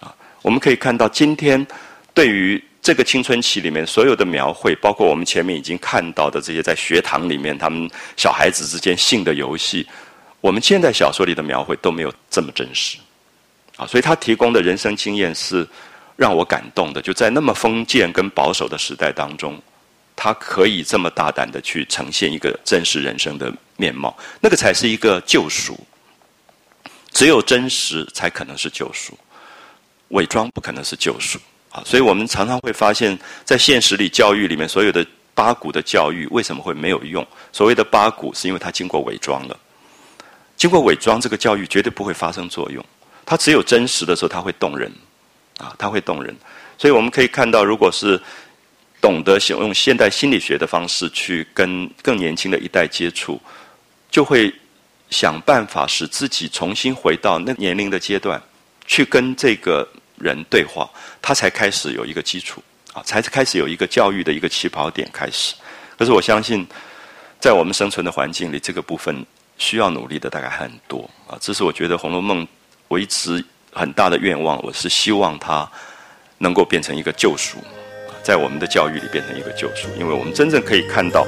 [0.00, 1.64] 啊，我们可以看到，今天
[2.12, 9.86] 对于这个青春期里面所有的描绘，包括我们前面已经看到的这些在学堂里面他们小孩子之间性的游戏。
[10.40, 12.98] 我们现在小说里的描绘都没有这么真实，
[13.76, 15.66] 啊，所以他提供的人生经验是
[16.16, 17.00] 让我感动的。
[17.00, 19.58] 就在那么封建跟保守的时代当中，
[20.24, 25.78] 他可以这么大胆的去呈现一个真实人生的面貌，那个才是一个救赎。
[27.12, 29.12] 只有真实才可能是救赎，
[30.08, 31.38] 伪装不可能是救赎
[31.70, 31.82] 啊！
[31.84, 37.22] 所以我们常常会发现，在现实里教育里面，所有的八股的教育为什么会没有用？
[37.52, 39.54] 所谓的八股，是因为它经过伪装了。
[40.56, 42.82] 经过伪装，这个教育绝对不会发生作用。
[43.26, 44.90] 它只有真实的时候，它会动人，
[45.58, 46.34] 啊，它会动人。
[46.78, 48.20] 所以我们可以看到，如果是
[49.04, 53.38] 懂得使用现代心理学的方式去跟更年轻的一代接触，
[54.10, 54.50] 就会
[55.10, 58.42] 想办法使自己重新回到那年龄的阶段，
[58.86, 59.86] 去跟这个
[60.16, 60.88] 人对话，
[61.20, 62.62] 他才开始有一个基础，
[62.94, 65.54] 啊，才开始有一个教育的一个起跑点开始。
[65.98, 66.66] 可是我相信，
[67.38, 69.14] 在我们生存的环境里，这个部分。
[69.56, 72.44] 需要努力的大概很多啊，这是我觉得《红楼梦》
[72.88, 75.70] 我一直很大的愿望，我是希望它
[76.38, 77.58] 能够变成一个救赎，
[78.24, 81.26] 在我们的教育里变成一个救赎，因为我们真正可以看到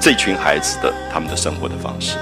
[0.00, 2.16] 这群孩子的他们的生活的方式。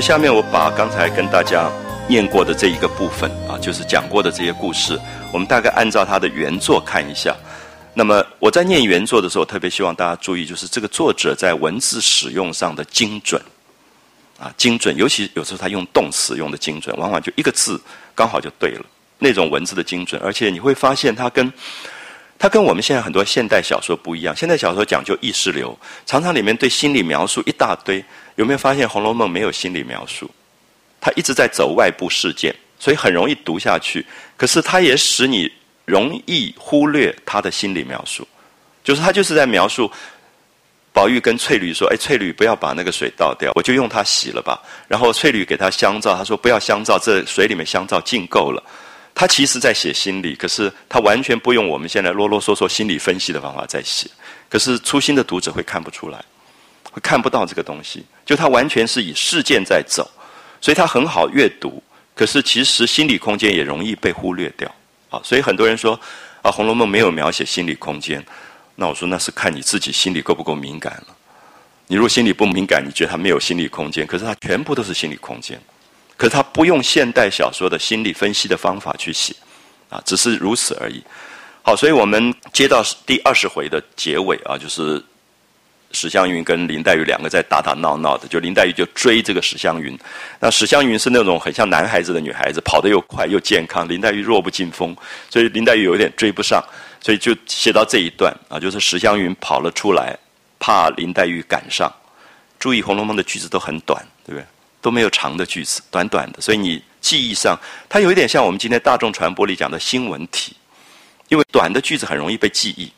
[0.00, 1.70] 下面我把刚才跟大家
[2.08, 4.98] 念过的这一个部分啊，就是讲过的这些故事，
[5.32, 7.36] 我们大概按照它的原作看一下。
[7.92, 13.40] 那么我在念原作的时候，特别希望大家注意，就是这个作者在文字使用上的精准
[14.38, 17.78] 啊，精准，尤其有时候他用动词用的精准，往往就一个字
[18.14, 18.84] 刚好就对了，
[19.18, 20.20] 那种文字的精准。
[20.24, 21.52] 而且你会发现，它跟
[22.38, 24.34] 它跟我们现在很多现代小说不一样。
[24.34, 28.02] 现代小说讲究意识流，常常里面对心理描述一大堆。
[28.40, 30.28] 有没有发现《红楼梦》没有心理描述？
[30.98, 34.04] 他一直在走外部事件，所以很容易读下去。
[34.34, 35.50] 可是他也使你
[35.84, 38.26] 容易忽略他的心理描述，
[38.82, 39.90] 就是他就是在描述
[40.90, 48.62] 宝玉跟翠缕说：“哎，翠缕不要把那个水倒掉，我就用它洗了吧。”然后翠缕给他香皂，他说：“不要香皂，这水里面香皂浸够了。”
[49.14, 54.08] 他其实在写心理，可是他完全不用我们现在啰啰嗦嗦心理分析的方法在写。
[54.48, 56.24] 可是粗心的读者会看不出来，
[56.90, 58.04] 会看不到这个东西。
[58.24, 60.08] 就它完全是以事件在走，
[60.60, 61.82] 所以它很好阅读。
[62.14, 64.70] 可是其实心理空间也容易被忽略掉。
[65.08, 65.98] 啊，所以很多人说
[66.42, 68.24] 啊，《红楼梦》没有描写心理空间。
[68.76, 71.16] 那我说那是看你自己心理够不够敏感了。
[71.88, 75.60] 你如果心理不敏感，你觉得它没有心理空间，可是它全部都是心理空间。
[76.16, 79.34] 可是它不用现代小说的心理分析的方法去写，
[79.88, 81.02] 啊，只是如此而已。
[81.62, 85.02] 好，所以我们接到第二十回的结尾啊，就是
[85.92, 89.98] 史湘云跟林黛玉两个在打打闹闹的，就林黛玉就追这个史湘云。
[90.38, 94.96] 那史湘云是那种很像男孩子的女孩子，跑得又快又健康，林黛玉弱不禁风，
[95.28, 96.62] 所以林黛玉有点追不上，
[97.00, 100.16] 所以就写到这一段啊，就是史湘云跑了出来，
[100.58, 101.92] 怕林黛玉赶上。
[102.58, 104.44] 注意《红楼梦》的句子都很短，对不对？
[104.82, 110.54] 都没有长的句子，短短的，所以你记忆上它有一点像我们今天大众传播里讲的新闻体，
[111.28, 112.92] 因为短的句子很容易被记忆。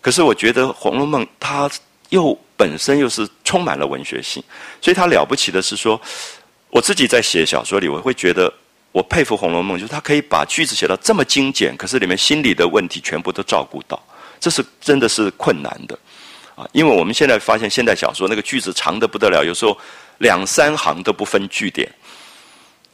[0.00, 1.70] 可是我觉得《红楼梦》它
[2.12, 4.42] 又本身又是充满了文学性，
[4.80, 6.00] 所以他了不起的是说，
[6.70, 8.52] 我自己在写小说里，我会觉得
[8.92, 14.00] 我佩服《红楼梦》，就是他可以把句子写到这么精简，可是里面心理的问题全部都照顾到，
[14.38, 15.98] 这是真的是困难的
[16.54, 16.68] 啊！
[16.72, 19.76] 因为我们现在发现现代小说那个句子长的不得了，有时候。
[20.18, 21.90] 两三行都不分句点，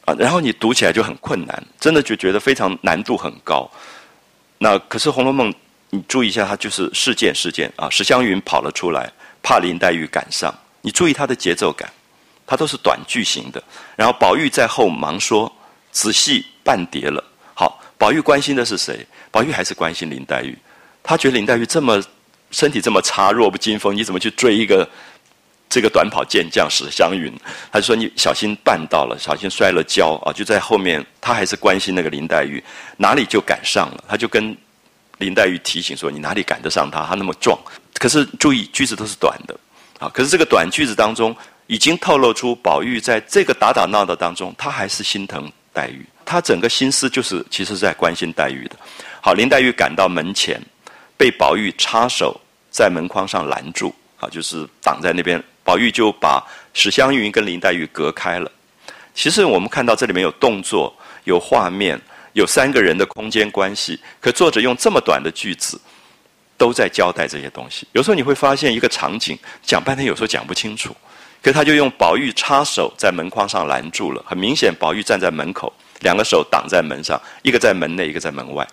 [0.06, 3.70] 啊，然后你读起来就很困难，真的就觉得非常难度很高。
[4.56, 5.52] 那可是《红楼梦》，
[5.90, 7.88] 你注意一下，它就是事件事件啊。
[7.90, 9.10] 史湘云跑了出来，
[9.42, 10.54] 怕林黛玉赶上。
[10.82, 11.90] 你注意它的节奏感，
[12.46, 13.62] 它都是短句型的。
[13.96, 15.50] 然后宝玉在后忙说
[15.90, 17.22] ：“仔细半叠了。”
[17.54, 19.06] 好，宝玉关心的是谁？
[19.30, 20.56] 宝玉还是关心林黛玉。
[21.02, 22.02] 他觉得林黛玉这么
[22.50, 24.88] 身体这么差，弱不禁风，你怎么去追一个？
[25.70, 27.30] 这个短跑健将史湘云，
[27.70, 32.64] 他就说：“你小心绊到了，小心摔了跤啊！”就在后面，他还是关心那个林黛玉，
[32.96, 34.02] 哪里就赶上了。
[34.08, 34.56] 他就跟
[35.18, 37.04] 林黛玉提醒说：“你哪里赶得上他？
[37.04, 37.58] 他那么壮。”
[37.98, 39.58] 可是注意，句子都是短的
[39.98, 40.10] 啊。
[40.14, 46.06] 可是这个短句子当中，已经透露出宝玉在这个打打闹闹当中，他还是心疼黛玉。
[46.24, 48.76] 他整个心思就是其实是在关心黛玉的。
[49.20, 50.60] 好，林黛玉赶到门前，
[51.16, 55.42] 被宝玉插手在门框上拦住啊，就是挡在那边。
[55.64, 58.50] 宝玉就把史湘云跟林黛玉隔开了。
[59.14, 62.00] 其实我们看到这里面有动作、有画面、
[62.38, 63.98] 有三个人的空间关系。
[64.20, 65.80] 可作者用这么短的句子，
[66.56, 67.86] 都在交代这些东西。
[67.92, 70.96] 有时候你会发现一个场景讲半天，有时候讲不清楚。
[71.42, 74.22] 可他就用宝玉插手在门框上拦住了。
[74.26, 78.66] 很明显，宝玉站在门口，两个手挡在门上，一个在门内，一个在门外。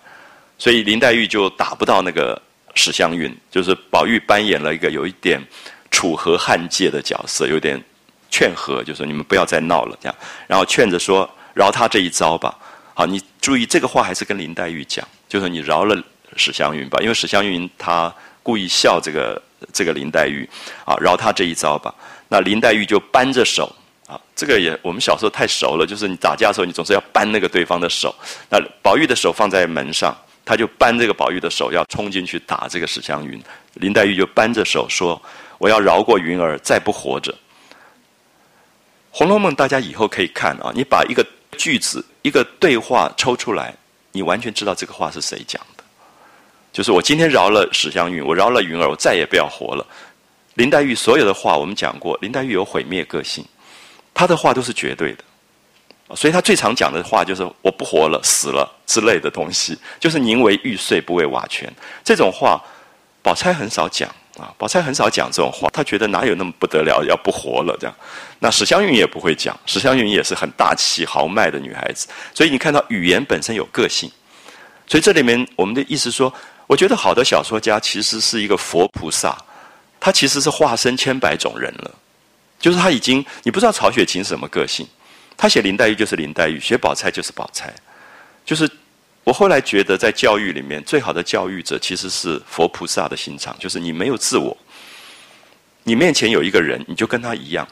[0.58, 2.40] 所以林黛玉就打不到那个
[2.74, 3.36] 史湘云。
[3.50, 5.40] 就是宝玉扮演了一个有一点。
[5.88, 7.82] 楚河汉界的角色有点
[8.28, 10.14] 劝和，就说你们不要再闹了，这样，
[10.46, 12.54] 然后劝着说饶他这一招吧。
[12.98, 16.02] 好，你注意这个话还是跟林黛玉讲，就是你饶了
[16.34, 18.10] 史湘云吧，因为史湘云她
[18.42, 20.48] 故意笑这个这个林黛玉，
[20.86, 21.94] 啊，饶她这一招吧。
[22.28, 23.70] 那林黛玉就扳着手，
[24.06, 28.14] 啊，这个也我们小时候太熟了，就是你打架的时候你总是要扳那个对方的手。
[28.48, 33.38] 那宝玉的手放在门上，他就扳这个宝玉的手要冲进去打这个史湘云，
[33.74, 35.20] 林黛玉就扳着手说。
[35.58, 37.32] 我要饶过云儿，再不活着。
[39.10, 41.26] 《红楼梦》大家以后可以看啊，你把一个
[41.56, 43.72] 句子、一个对话抽出来，
[44.10, 45.84] 你完全知道这个话是谁讲的。
[46.72, 49.86] 就是我今天饶了史湘云，我饶了云儿，我再也不要活了。
[50.54, 53.44] 林黛玉所有的话我们讲过，林黛玉有毁灭个性，
[54.12, 61.72] 她的话都是绝对的，所以她最常讲的话就是“我不活了，死了”之类的东西，就是“宁为玉碎，不为瓦全”
[62.02, 62.60] 这种话，
[63.22, 64.12] 宝钗很少讲。
[64.38, 67.96] 啊，宝钗很少讲这种话，她觉得哪有那么不得了，要不活了这样。
[68.38, 74.10] 那史湘云也不会讲，史湘云也是很大气豪迈的女孩子，所以你看到语言本身有个性。
[74.86, 76.32] 所以这里面我们的意思说，
[76.66, 79.36] 我觉得好的小说家其实是一个佛菩萨，
[79.98, 81.90] 他其实是化身千百种人了。
[82.58, 84.86] 就是他已经，你不知道曹雪芹是什么个性，
[85.36, 87.72] 他写林黛玉就是林黛玉，写宝钗就是宝钗，
[88.44, 88.70] 就是。
[89.26, 94.56] 我后来觉得，在教育里面，最好的教育者其实是佛菩萨的心肠，就是你没有自我，
[95.82, 97.66] 你面前有一个人，你就跟他一样，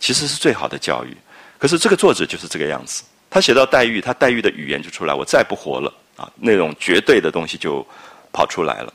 [0.00, 1.14] 其实是最好的教育。
[1.58, 7.86] 可是这个作者就是这个样子，他写到黛玉，他黛玉的语言就出来，我再不活了啊，那种绝对的东西就
[8.32, 8.90] 跑出来了。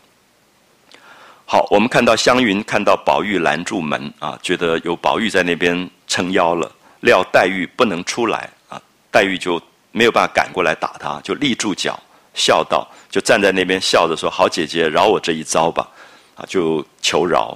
[1.45, 6.71] 好，我们看到湘云看到宝玉拦住门啊，觉得有宝玉在那边撑腰了，
[7.01, 8.81] 料黛玉不能出来啊，
[9.11, 9.61] 黛玉就
[9.93, 11.97] 没有办法赶过来打他，就立住脚，
[12.33, 15.87] 笑道，就站在那边笑着说：“好姐姐，饶我这一遭吧。”
[16.35, 17.55] 啊，就求饶。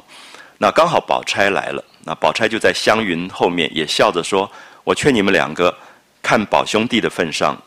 [0.59, 4.49] 那刚好宝钗来了，那宝钗就在湘云后面也笑着说
[4.85, 5.75] ：“我劝你们两个，
[6.21, 7.59] 看宝兄弟的份上，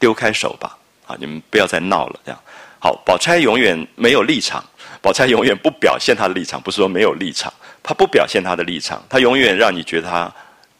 [0.00, 0.76] 丢开手吧。
[1.06, 2.20] 啊，你们不要再闹了。
[2.24, 2.40] 这样
[2.80, 4.64] 好，宝钗永远没有立场，
[5.00, 7.52] 宝钗永远不表现她的立场，不是说没有立场，
[7.82, 10.28] 她不表现她的立场，她永远让你觉得她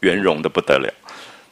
[0.00, 0.92] 圆融的不得了。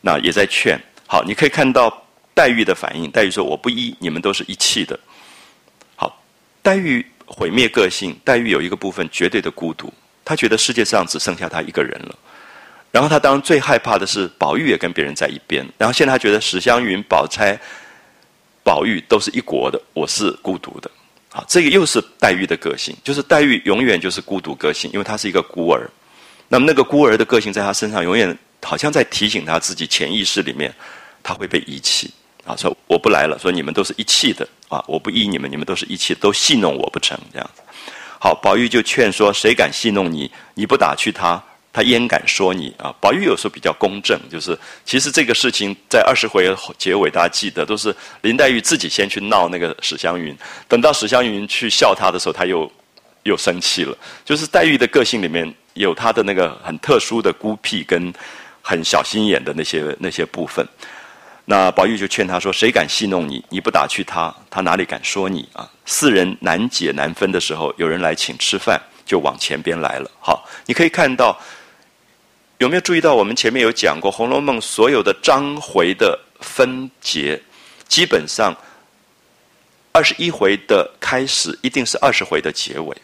[0.00, 0.76] 那也在劝。
[1.06, 2.02] 好，你可以看到
[2.34, 3.10] 黛玉的反应。
[3.10, 4.98] 黛玉说：“我不依，你们都是一气的。”
[5.96, 6.22] 好，
[6.62, 7.04] 黛玉。
[7.28, 9.92] 毁灭个性，黛玉有一个部分绝对的孤独，
[10.24, 12.14] 她觉得世界上只剩下她一个人了。
[12.92, 15.66] 然后她当然最害怕的是宝玉也跟别人在一边。
[15.76, 17.58] 然后现在她觉得史湘云、宝钗、
[18.62, 20.88] 宝玉都是一国的，我是孤独的。
[21.30, 25.90] 好，这个又是黛玉的个性，就是黛玉永远就是孤独个性，因为她是一个孤儿。
[26.46, 30.74] 那么那个孤儿的个性在她身上，永远好像在提醒他自己潜意识里面，
[31.22, 32.10] 他会被遗弃。
[32.44, 37.62] 啊，说我不来了，说你们都是一气的啊，我不依你们，你们都是一气，都戏弄我不成这样子。
[38.20, 40.30] 好，宝玉就劝说，谁敢戏弄你？
[40.54, 41.42] 你不打去他，
[41.72, 42.94] 他焉敢说你啊？
[43.00, 46.48] 宝玉有时候比较公正，就是其实这个事情在二十回
[46.78, 50.36] 结尾，大家记得都是林黛玉自己先去闹那个史湘云，
[50.68, 52.70] 等到史湘云去笑他的时候，他又
[53.24, 53.98] 又生气了。
[54.24, 58.14] 就是黛玉的个性里面有她的那个很特殊的孤僻跟
[58.68, 60.66] 很小心眼的那些那些部分。
[61.44, 63.44] 那宝玉就劝他说：“谁敢戏弄你？
[63.48, 70.10] 你不打去他，他哪里敢说你啊？”四人难解难分的时候，有人来请吃饭，就往前边来了。
[70.18, 71.40] 好，你可以看到，
[72.58, 77.40] 有没有注意到我们前面有讲过《红楼梦》所有的章回的分节，
[77.86, 78.52] 基本上
[79.92, 82.96] 二十一回的开始一定是二十回的结尾，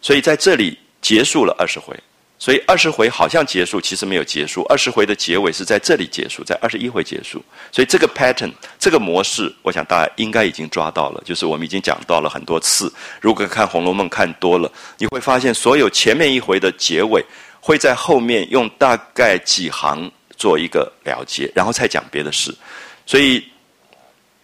[0.00, 1.94] 所以在这里结束了二十回。
[2.40, 4.62] 所以二十回好像结束，其实没有结束。
[4.68, 7.44] 二十回的结尾是在这里结束，在二十一回结束。
[7.72, 11.22] 所以这个 pattern 这个模式，我想大家应该已经抓到了。
[11.24, 12.92] 就是我们已经讲到了很多次。
[13.20, 17.24] 如果看《红楼梦》看多了，你会发现所有前面一回的结尾
[17.60, 22.54] 会在后面用大概几行做一个了结，然后再讲别的事。
[23.04, 23.44] 所以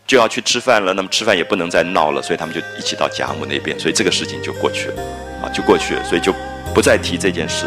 [0.05, 5.03] 就要去吃饭了，那么吃饭也不能再闹了，所以他们就一起到贾母那边，所以这个事情就过去了，
[5.45, 6.35] 啊，就过去了，所以就。
[6.75, 7.67] 不再提这件事。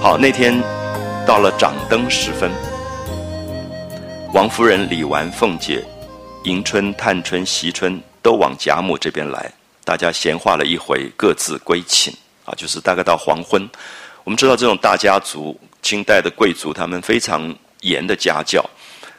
[0.00, 0.54] 好，那天
[1.26, 2.50] 到了掌灯时分，
[4.32, 5.82] 王夫人、李纨、凤姐。
[6.44, 9.52] 迎春、探春、惜春都往贾母这边来，
[9.84, 12.14] 大家闲话了一回，各自归寝。
[12.44, 13.66] 啊，就是大概到黄昏。
[14.22, 18.62] 我们知道这种大家族，清代的贵族，他们非常严的家教。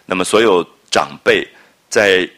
[0.05, 1.47] 那么所有长辈
[1.89, 2.29] 在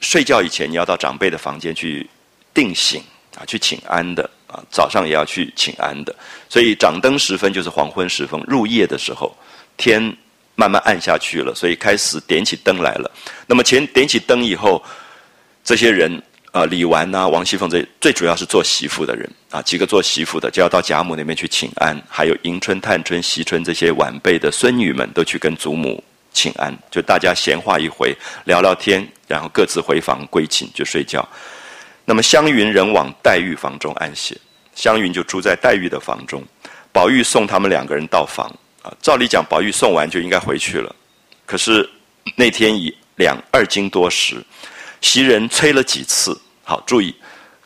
[0.00, 2.08] 睡觉以前，你要到长辈的房间去
[2.52, 3.00] 定醒
[3.36, 4.60] 啊，去请安的啊。
[4.72, 6.12] 早上也要去请安的。
[6.48, 9.36] 所以掌灯时分就是黄昏时分，入夜的时候，
[9.76, 10.16] 天。
[10.54, 13.10] 慢慢暗下去了，所以开始点起灯来了。
[13.46, 14.82] 那么前点起灯以后，
[15.64, 26.02] 这些人啊，李纨呐、王熙凤这最主要是做媳妇的人啊，几个做媳妇的就要到贾母那边去请安，还有迎春、探春、惜春这些晚辈的孙女们都去跟祖母
[26.32, 31.28] 请安，就大家闲话一回，聊聊天，然后各自回房归寝就睡觉。
[32.04, 34.36] 那么湘云人往黛玉房中安歇，
[34.74, 36.40] 湘云就住在黛玉的房中，
[36.92, 38.48] 宝玉送他们两个人到房。
[38.84, 40.94] 啊，照理讲，宝玉送完就应该回去了。
[41.46, 41.88] 可是
[42.36, 44.44] 那天已两二更多时，
[45.00, 46.38] 袭人催了几次。
[46.62, 47.14] 好，注意，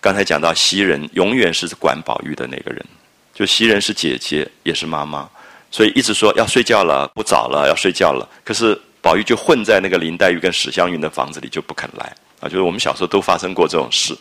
[0.01, 2.87] 刚才讲到袭人永远是管宝玉的那个人，
[3.35, 5.29] 就袭人是姐姐，也是妈妈，
[5.73, 8.29] 所以一直说要睡觉了，不早了，要睡觉了。
[8.45, 12.14] 可是宝玉就混在那个林黛玉跟史湘云的房子里，就不肯来。
[12.39, 14.16] 啊，就是我们小时候都发生过这种事，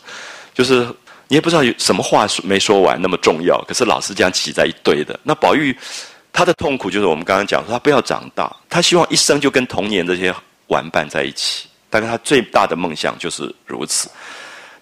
[0.52, 0.84] 就是
[1.28, 5.16] 你也不知道有什么话说没说完那么重要，可是老是这样挤在一堆的。
[5.22, 5.76] 那宝玉。
[6.38, 10.32] 他的痛苦就是我们刚刚讲，他不要长大，他希望一生就跟童年这些
[10.68, 11.68] 玩伴在一起。
[11.90, 14.08] 但是他最大的梦想就是如此。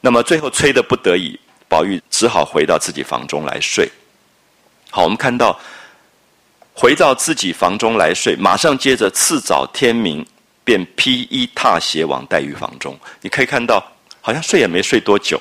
[0.03, 3.91] 那么最后催的不得已，宝玉只好回到自己房中来睡。
[4.91, 5.59] 好，我们看到
[6.75, 10.23] 回到自己房中来睡，马上接着次早天明，
[10.63, 12.95] 便披衣踏鞋往黛玉房中。
[13.23, 13.83] 你可以看到，
[14.21, 15.41] 好像睡也没睡多久，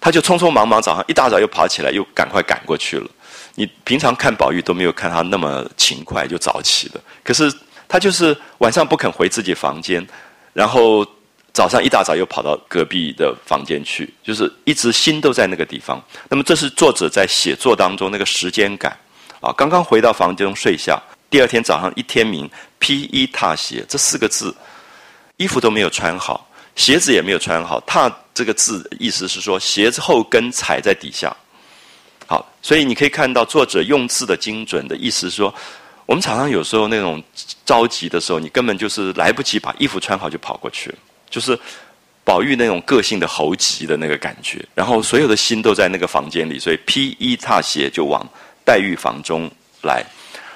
[0.00, 3.10] 他就匆匆忙忙早上一大早又跑起来，又赶快赶过去了。
[3.54, 7.52] 你平常看宝玉都没有看他那么勤快就早起的，可是
[7.88, 10.06] 他就是晚上不肯回自己房间，
[10.52, 11.06] 然后
[11.52, 16.02] 早上一大早又跑到隔壁的房间去，就是一直心都在那个地方。
[16.28, 18.96] 那么这是作者在写作当中那个时间感
[19.40, 19.52] 啊。
[19.56, 22.48] 刚刚回到房间中睡下，第二天早上一天明，
[22.78, 24.54] 披衣踏鞋这四个字，
[25.36, 27.80] 衣服都没有穿好，鞋子也没有穿好。
[27.80, 31.36] 踏这个字意思是说鞋子后跟踩在底下。
[32.30, 35.52] 好，所以你可以看到作者用字的精准的意思是说，
[36.06, 37.20] 我们常常有时候那种
[37.66, 40.98] 着急的时候，你根本就是来不及把衣服穿好就跑过去了。
[41.28, 41.58] 就是
[42.22, 48.24] 宝玉那种个性的猴急的那个感觉，然后所有的心都在那个房间里，所以披衣踏鞋就往
[48.64, 49.50] 黛玉房中
[49.82, 50.04] 来，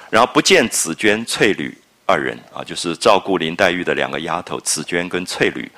[0.09, 5.69] 然后不见紫鹃、翠缕二人啊，就是照顾林黛玉的两个丫头紫鹃跟翠缕，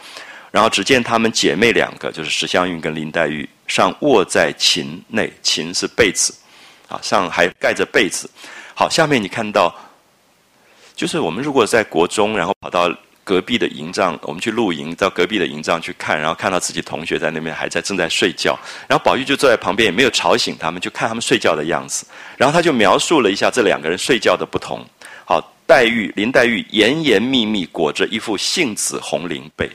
[0.58, 6.34] 然后只见她们姐妹两个，就是史湘云跟林黛玉，上卧在琴内，琴是被子
[6.88, 8.28] 啊，上还盖着被子。
[8.74, 9.72] 好，下面你看到，
[10.96, 12.92] 就是我们如果在国中，然后跑到。
[13.28, 22.08] 隔壁的营帐，我们去露营，到隔壁的营帐去看，然后看到自己同学在那边还在正在睡觉，然后宝玉就坐在旁边，也没有吵醒他们，就看他们睡觉的样子。
[22.38, 24.80] 然后他就描述了一下这两个人睡觉的不同。
[25.26, 29.70] 好，黛玉林黛玉严严密密裹着一副杏紫红绫被，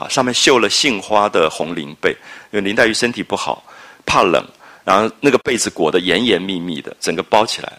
[0.00, 2.10] 啊，上面绣了杏花的红绫被，
[2.50, 3.62] 因为林黛玉身体不好，
[4.06, 4.42] 怕冷，
[4.82, 7.70] 然后那个被子裹得严严密密的，整个包起来，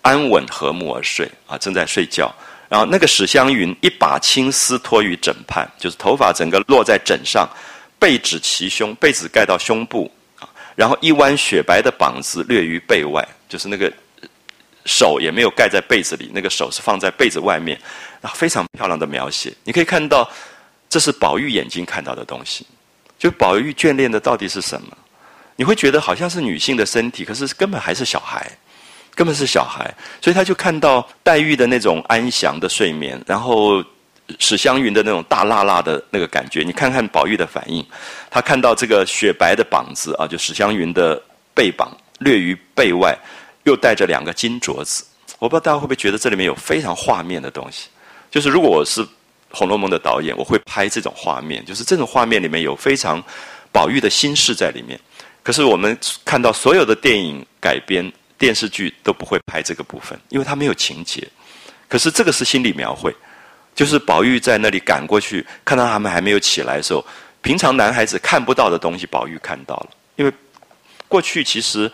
[0.00, 2.34] 安稳和睦而睡，啊，正在睡觉。
[2.70, 7.46] 然后那个史湘云一把青丝托于枕畔，就是头发整个落在枕上，
[7.98, 10.48] 被指齐胸，被子盖到胸部啊。
[10.76, 13.92] 然后一弯雪白的膀子略于背外，就是那个
[14.86, 17.78] 手也没有盖在被子里，那个手是放在被子外面，
[18.22, 19.52] 啊，非常漂亮的描写。
[19.64, 20.30] 你可以看到，
[20.90, 22.66] 这是宝玉眼睛看到的东西，
[23.18, 24.88] 就宝玉眷恋的到底是什么？
[25.56, 28.50] 你会觉得好像是女性的身体，可是根本还是小孩。
[29.12, 33.84] 根本是小孩，所以他就看到黛玉的那种安详的睡眠，然后
[34.38, 36.62] 史湘云的那种大辣辣的那个感觉。
[36.62, 37.84] 你看看宝玉的反应，
[38.30, 41.20] 他看到这个雪白的膀子啊，就史湘云的
[41.52, 43.14] 背膀略于背外，
[43.64, 45.04] 又带着两个金镯子。
[45.38, 47.88] 我不知道大家会不会觉得这里面有非常画面的东西。
[48.30, 49.04] 就是如果我是
[49.50, 53.22] 《红楼梦》的导演，我会拍这种画面，就是这种画面里面有非常
[53.72, 54.98] 宝玉的心事在里面。
[55.42, 58.12] 可是我们看到所有的电影改编。
[58.40, 61.28] 电视剧都不会拍这个部分，因为它没有情节。
[61.86, 63.14] 可是这个是心理描绘，
[63.74, 67.04] 就是宝玉在那里赶过去，看到他们还没有起来的时候，
[67.42, 69.90] 平常男孩子看不到的东西，宝玉看到了。
[70.16, 70.32] 因为
[71.06, 71.92] 过去其实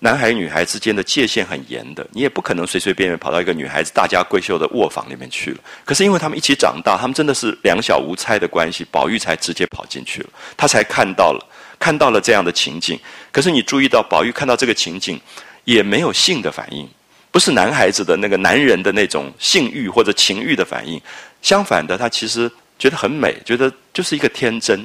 [0.00, 5.58] 男孩女孩之间的界限很严的，你也不可能随随便便跑到一个女孩子大家闺秀的卧房里面去了。
[5.84, 11.46] 可是因为他们一起长大，他们真的是两小无猜的关系，宝玉才直接跑进去了，他才看到了
[11.78, 12.98] 看到了这样的情景。
[13.32, 15.20] 可是你注意到，宝玉看到这个情景。
[15.64, 16.88] 也没有性的反应，
[17.30, 20.98] 不是男孩子的那个男人的那种性欲或者情欲的反应。
[21.42, 24.82] 相反的，他其实觉得很美，觉得就是一个天真。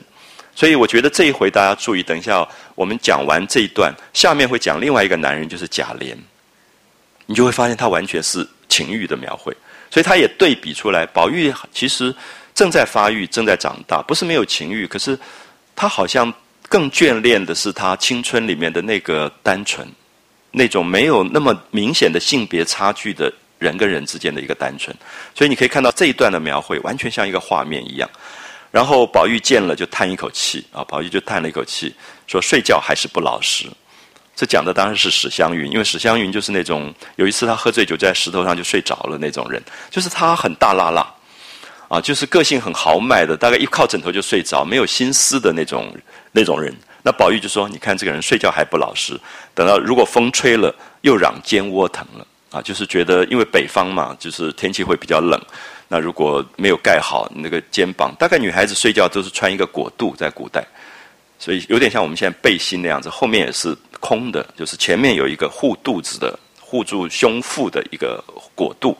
[0.56, 6.16] 所以我觉得这一回大家注意，等一下我们讲完这一段，下面会讲另外一个男人，就是贾琏。
[7.26, 9.56] 你就会发现他完全是情欲的描绘，
[9.90, 12.14] 所以他也对比出来，宝玉其实
[12.54, 15.18] 正在发育，正在长大，不是没有情欲，可是
[15.76, 16.32] 他好像
[16.68, 19.88] 更眷恋的是他青春里面的那个单纯。
[20.56, 24.96] 那种没有那么明显的性别差距的人跟人之间的一个单纯，
[25.34, 28.08] 所以你可以看到这一段的描绘完全像一个画面一样。
[28.74, 31.94] 然后宝玉见了就叹一口气啊，宝玉就叹了一口气，
[32.26, 33.68] 说睡觉还是不老实。
[34.36, 39.62] 这讲的当然是史湘云，因为史湘云就是那种有一次他喝醉酒在石头上就睡着了那种人，
[39.92, 41.08] 就是他很大辣辣
[41.88, 45.96] 啊，就是个性很豪迈的，大概一靠枕头就睡着，没有心思的那种
[46.32, 46.76] 那种人。
[47.04, 49.20] 那宝玉就说：“你看这个人睡觉还不老实，
[49.54, 52.62] 等到如果风吹了，又嚷肩窝疼了啊！
[52.62, 55.40] 就是觉得因为北方嘛，就是天气会比较冷。
[55.88, 60.66] 那如果没有盖好那个肩膀，大概女孩子睡觉都是穿一个裹肚，在古代，
[61.40, 68.24] 所以有点像我们现在背心那样子，后面也是空的，就是前面有一个护肚子的、护住胸腹的一个
[68.56, 68.98] 裹肚。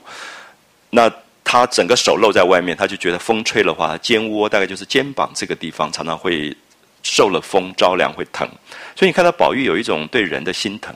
[0.90, 1.10] 那
[1.42, 6.56] 她整个手露在外面，她就觉得风吹的话，肩窝大概就是肩膀这个地方，常常会。”
[7.06, 8.48] 受了风着凉会疼，
[8.96, 10.90] 所以你看到宝玉有一种对人的心疼，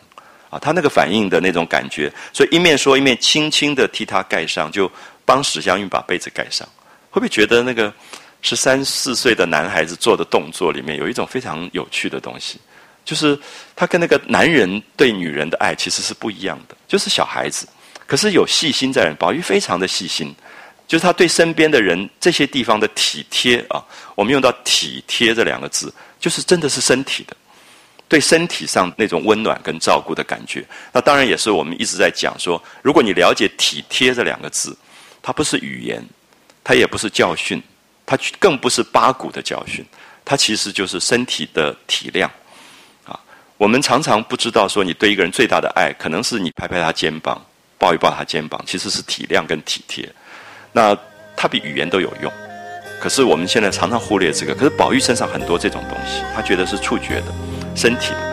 [0.49, 4.91] 啊，他那个反应的那种感觉，所以一面说一面轻轻的替他盖上，就
[5.29, 6.66] 帮史湘云把被子盖上。
[7.11, 7.93] 会不会觉得那个
[8.41, 12.59] 十三四岁的男孩子做的动作里面有一种非常有趣的东西？
[13.05, 13.39] 就是
[13.76, 17.68] 他跟那个男人对女人的爱其实是不一样的，就是小孩子，
[18.07, 19.12] 可是有细心在。
[19.18, 20.35] 宝玉非常的细心。
[20.87, 27.37] 就是他对身边的人这些地方的体贴啊，我们用到“体贴”这两个字，就是真的是身体的，
[28.09, 30.64] 对身体上那种温暖跟照顾的感觉。
[30.91, 34.74] 那当然也是我们一直在讲说，如果你了解“体贴”这两个字，
[35.23, 36.05] 它不是语言，
[36.62, 37.62] 它也不是教训，
[38.07, 39.85] 它更不是八股的教训，
[40.25, 42.29] 它其实就是身体的体谅。
[43.05, 43.19] 啊，
[43.57, 47.45] 我们常常不知道说，你对一个人最大的爱，可能是你拍拍他肩膀，
[47.79, 50.09] 抱一抱他肩膀，其实是体谅跟体贴。
[50.73, 50.97] 那
[51.37, 52.33] 它比语言都有用。
[53.01, 54.55] 可是我们现在常常忽略这个。
[54.55, 57.33] 可是宝玉身上很多这种东西，他觉得是触觉的、
[57.77, 58.28] 身体的。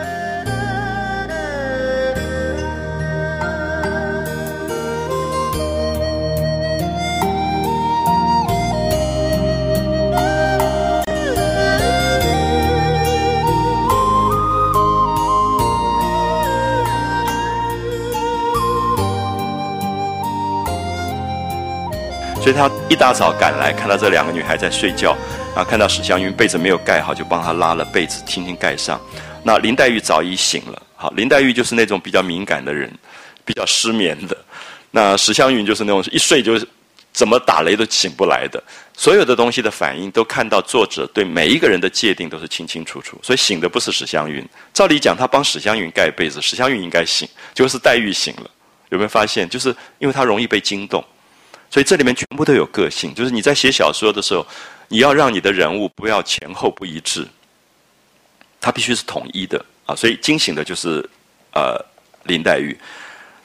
[22.46, 25.16] 所以他一大早赶来，看到这两个女孩在睡觉，
[25.52, 29.00] 然后看到史湘云被子没有盖好，就帮她拉了被子，轻轻盖上。
[29.42, 32.88] 那林黛玉早已醒了，好，林黛玉就是那种比较敏感的人，
[33.44, 34.36] 比较失眠的。
[34.92, 36.56] 那史湘云就是那种一睡就
[37.12, 38.62] 怎么打雷都醒不来的。
[38.96, 43.18] 所有的东西的反应都看到作者对每一个人的界定都是清清楚楚。
[43.24, 48.48] 所以醒的不是史湘云，照理讲他帮史湘云盖被子，史湘云应该醒，就是黛玉醒了。
[48.90, 49.48] 有没有发现？
[49.48, 51.04] 就是因为他容易被惊动。
[51.76, 54.46] 所以这里面全部都有个性，就是你在写小说的时候，
[54.88, 57.28] 你要让你的人物不要前后不一致，
[58.62, 59.94] 它必须是统一的啊。
[59.94, 61.06] 所以惊醒的就是
[61.52, 61.78] 呃
[62.22, 62.74] 林黛玉，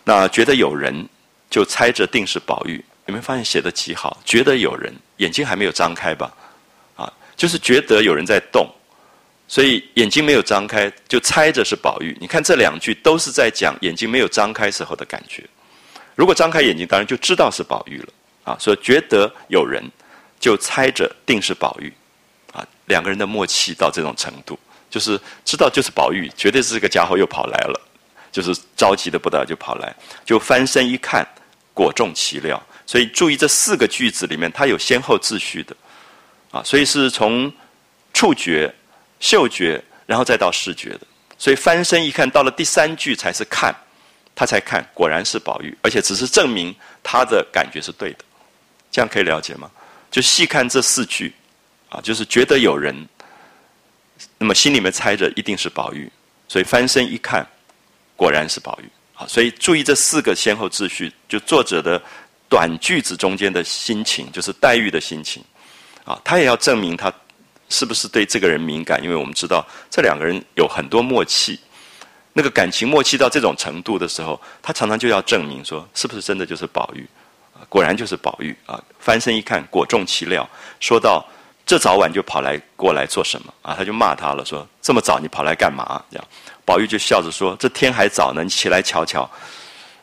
[0.06, 1.06] 那觉得有人
[1.50, 2.82] 就猜着定是宝玉。
[3.08, 4.18] 有没有发现写的极好？
[4.24, 6.34] 觉得有人眼睛还没有张开吧？
[6.96, 8.66] 啊，就是觉得有人在动，
[9.46, 12.18] 所以眼睛没有张开就猜着是宝玉。
[12.22, 15.44] 你看这两句都是在讲眼睛没有张开时候的感觉。
[16.16, 18.08] 如果张开眼睛，当然就知道是宝玉了
[18.44, 18.58] 啊！
[18.60, 19.84] 所以觉得有人，
[20.40, 21.94] 就猜着定是宝玉
[22.52, 22.66] 啊。
[22.86, 24.58] 两个人的默契到这种程度，
[24.90, 27.80] 就是知道就是宝玉，绝对是这个家伙又跑来了，
[28.32, 31.28] 就是着急的不得了，就跑来，就翻身一看，
[31.74, 32.62] 果中其料。
[32.86, 35.76] 所以注意这四个句子里面，它有先后秩序的
[36.52, 37.52] 啊，所以是从
[38.14, 38.74] 触觉、
[39.20, 41.02] 嗅觉，然后再到视觉的。
[41.38, 43.76] 所以翻身一看到了第三句才是看。
[44.34, 46.74] 他才看，果然是宝玉，而且只是证明
[47.04, 48.20] 他的感觉是对的，
[48.92, 49.72] 这样可以了解吗？
[50.12, 51.34] 就细看这四句，
[51.88, 52.94] 啊，就是觉得有人，
[54.38, 56.12] 那么心里面猜着一定是宝玉，
[56.50, 57.48] 所以翻身一看，
[58.18, 58.90] 果然是宝玉。
[59.14, 62.02] 好，所以注意这四个先后秩序，就作者的
[62.50, 65.42] 短句子中间的心情，就是黛玉的心情，
[66.04, 67.14] 啊，他也要证明他
[67.70, 71.58] 是不是对这个人敏感，因为我们知道这两个人有很多默契。
[72.34, 77.08] 那个感情默契到这种程度的时候，他常常就要证明说，是不是真的就是宝玉？
[77.72, 78.78] 果然就是宝玉啊！
[79.00, 80.46] 翻身一看，果中其料。
[80.82, 81.26] 说到
[81.66, 83.74] 这早晚就跑来过来做什么啊？
[83.74, 86.04] 他就骂他了，说这么早你跑来干嘛？
[86.12, 86.28] 这样，
[86.66, 89.30] 宝玉就笑着说：“这天还早呢，你起来瞧瞧。”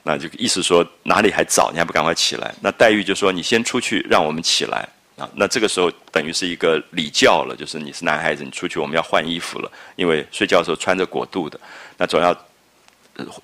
[0.03, 2.55] 那就意思说哪里还早，你还不赶快起来？
[2.63, 4.89] 那黛玉就说：“你先出去，让我们起来。”
[5.19, 11.61] 啊，那这个时候等于是一个礼教了，就是你是男孩子，你出去我们要换衣服了，因为睡觉的时候穿着裹肚的，
[11.99, 12.35] 那总要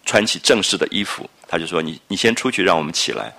[0.07, 1.29] 穿起正式的衣服。
[1.47, 3.31] 他就说：“你你先出去，让我们起来。”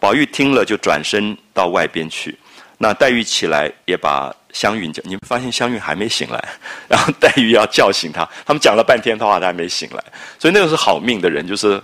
[0.00, 2.36] 宝玉听了就转身到外边去。
[2.78, 6.42] 那黛玉起来也把湘云叫，你们发现湘云还没醒来，
[6.88, 10.04] 然后黛玉要叫醒他，他们讲了半天的话，他还没醒来，
[10.38, 11.82] 所以那个是好命的人，就是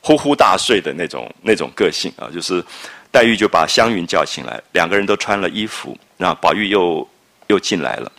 [0.00, 2.64] 呼呼大睡的那种那种个性啊，就是。
[3.14, 7.08] 黛玉就把湘云叫醒来，两个人都穿了衣服，那宝玉又
[7.46, 8.10] 又进来了。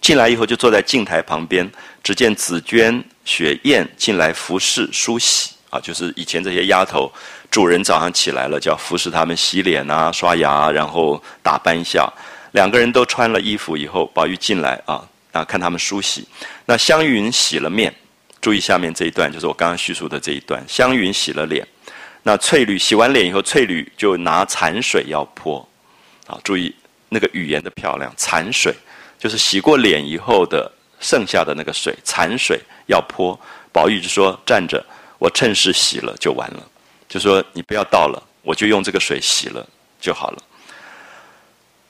[0.00, 1.70] 进来以后就坐在镜台旁边，
[2.02, 7.12] 只见紫鹃、雪雁进来服侍梳洗啊，就是以前这些丫头，
[7.50, 12.10] 主人早上起来了就要服侍他们洗脸啊、刷牙，然后打扮一下。
[12.52, 16.26] 两个人都穿了衣服以后，宝玉进来啊，啊看他们梳洗。
[16.64, 17.94] 那湘云洗了面，
[18.40, 21.66] 注意下面这一段，就是我刚刚叙述的这一段，湘云洗了脸。
[22.22, 25.66] 那翠缕洗完脸以后，翠缕就拿残水要泼，
[26.26, 26.74] 啊，注意
[27.10, 28.10] 那个语言的漂亮。
[28.16, 28.74] 残水
[29.18, 33.38] 就是洗过脸以后的剩下的那个水，残水要泼。
[33.70, 34.84] 宝玉就说：“站着，
[35.18, 36.62] 我趁势洗了就完了。”
[37.08, 39.66] 就说你不要倒了，我就用这个水洗了
[40.00, 40.42] 就好了。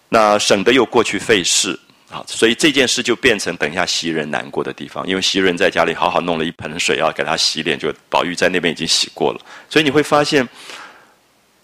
[0.09, 1.79] 那省得又过去费事。
[2.11, 9.41] 好，所以这件事就变成等一下袭人难过的地方，因为袭人在家里好好弄了一盆水要给他洗脸，就宝玉在那边已经洗过了。
[9.69, 10.49] 所以你会发现，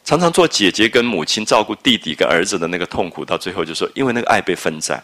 [0.05, 5.03] 常常做姐姐跟母亲照顾弟弟跟儿子的那个痛苦，到最后就说，因为那个爱被分散。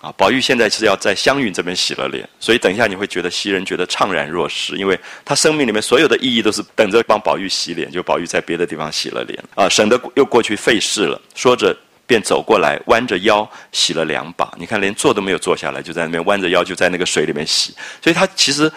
[0.00, 11.20] 啊，宝玉现在是要在湘云这边洗了脸，所以等一下你会觉得袭人觉得怅然若失，因为他生命里面所有的意义都是等着帮宝玉洗脸，就宝玉在别的地方洗了脸啊，省得又过去费事了。
[11.34, 11.76] 说着。
[12.08, 14.54] 便走过来，弯着腰洗了两把。
[14.56, 17.74] 你看，连坐都没有坐下来，就在那边弯着腰，就在那个水里面洗。
[18.00, 18.70] 所以他其实，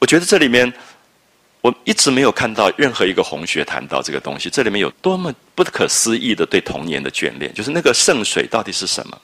[0.00, 0.72] 我觉得这里面
[1.60, 9.16] 我一直没有看到任何一个红学谈到这个东西，这里面有多么不可思议的对童年的眷恋，就是那个圣水到底是什么？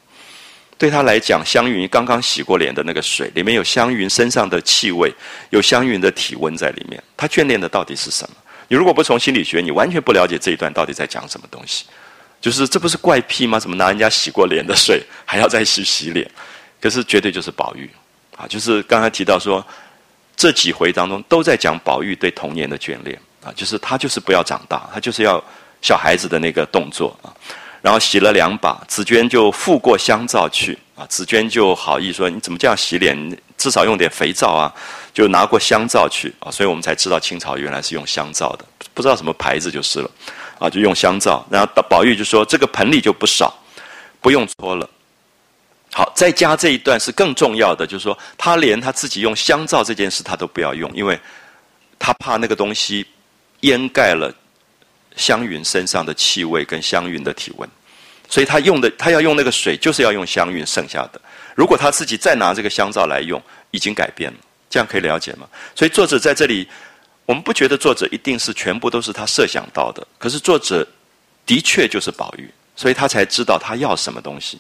[0.81, 5.15] 对他来讲，香云刚刚洗过脸的那个水，里面有香云身上的气味，
[5.51, 7.01] 有香云的体温在里面。
[7.19, 8.35] 他眷恋的到底是什么？
[8.67, 11.85] 你如果不从心理学，你完全不了解这一段到底在讲什么东西。
[12.41, 13.61] 就是这不是怪癖吗？
[13.61, 16.27] 怎么拿人家洗过脸的水还要再去洗脸？
[16.81, 17.91] 可是绝对就是宝玉
[18.35, 18.47] 啊！
[18.49, 19.63] 就是刚才提到说，
[20.35, 25.45] 这几回当中都在讲宝玉对童年的眷恋啊，就是他就是不要长大，他就是要
[25.83, 27.29] 小孩子的那个动作啊。
[27.83, 31.07] 然后洗了两把，紫娟就付过香皂去啊。
[31.09, 33.39] 紫娟就好意说：“你怎么这样洗脸？
[33.57, 34.73] 至少用点肥皂啊！”
[35.13, 36.51] 就拿过香皂去啊。
[36.51, 38.65] 所以我们才知道清朝原来是用香皂的，
[38.95, 40.11] 不知道什么牌子就是了
[40.59, 40.69] 啊。
[40.69, 43.53] 就用香皂，然后宝玉就说：“这个盆里就不少，
[44.21, 44.89] 不用搓了。”
[45.93, 51.19] 好，再加这一段是更重要的，就是说他连他自己用香皂这件事他都不要用，因为
[51.99, 53.05] 他怕那个东西
[53.61, 54.33] 掩盖了。
[55.21, 57.69] 香云身上的气味跟香云的体温，
[58.29, 61.21] 所以他用的他要用那个水，就是要用香云剩下的。
[61.55, 63.41] 如果他自己再拿这个香皂来用，
[63.71, 64.39] 已经改变了，
[64.71, 65.47] 这样可以了解吗？
[65.75, 66.67] 所以作者在这里，
[67.27, 70.87] 我们不觉得作者一定是全部都是他设想到的，可是作者
[71.45, 74.59] 的确就是宝玉，所以他才知道他要什么东西。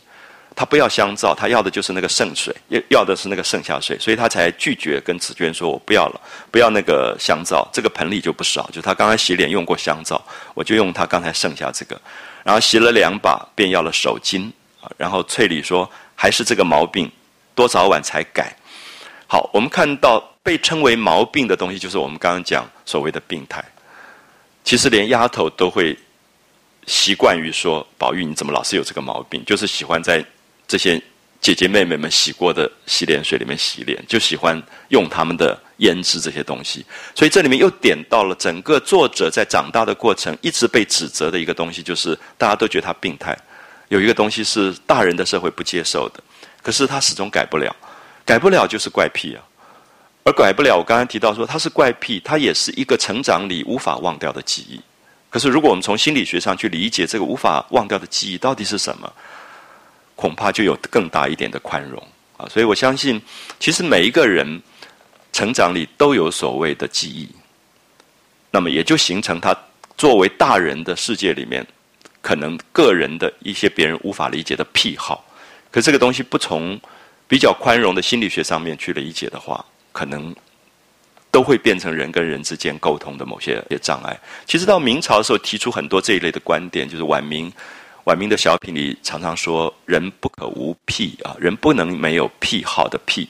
[0.60, 8.68] 他不要香皂，他要的就是那个圣水，要要的是那个剩下水，所以他才拒绝跟紫娟说：“我不要了，不要那个香皂，这个盆里就不少。
[8.70, 11.98] 就他刚才洗脸用过香皂，我就用他刚才剩下这个。
[12.44, 14.50] 然后洗了两把，便要了手巾。
[14.98, 17.10] 然后翠里说：还是这个毛病，
[17.54, 18.54] 多早晚才改。
[19.26, 23.64] 好，我们看到被称为毛病的东西，就是我们刚刚讲所谓的病态。
[24.62, 25.98] 其实连丫头都会
[26.84, 29.42] 习惯于说：宝玉，你怎么老是有这个毛病？
[29.46, 30.22] 就是喜欢在。
[30.70, 31.02] 这些
[31.40, 36.86] 姐姐妹妹们洗过的洗脸水里面洗脸，就喜欢用他们的胭脂这些东西。
[37.12, 43.36] 所以这里面又点到了整个作者在长大的过程一直被指责的一个东西，就是大家都觉得他病态。
[43.88, 46.22] 有一个东西是大人的社会不接受的，
[46.62, 47.74] 可是他始终改不了，
[48.24, 49.42] 改不了就是怪癖啊。
[50.22, 54.80] 而改不了，我刚才提到说他是怪癖，他也是一个成长里无法忘掉的记忆。
[55.30, 59.12] 可是如果我们从心理学上去理解这个无法忘掉的记忆到底是什么？
[60.20, 61.98] 恐怕就有更大一点的宽容
[62.36, 63.18] 啊，所以我相信，
[63.58, 64.60] 其实每一个人
[65.32, 67.26] 成长里都有所谓的记忆，
[68.50, 69.56] 那么也就形成他
[69.96, 71.66] 作为大人的世界里面，
[72.20, 75.24] 可能个人的一些别人无法理解的癖好。
[75.70, 76.78] 可这个东西不从
[77.26, 80.36] 比较宽容的心理学上面去理解的话，可能
[81.30, 84.14] 都会变成人跟人之间沟通的某些障碍。
[84.44, 87.50] 其实到明朝的时候，提出很多这一类的观点，就是晚明。
[88.04, 93.28] 晚明的小品里常常说：“人不可无癖啊，人不能没有癖好的癖。”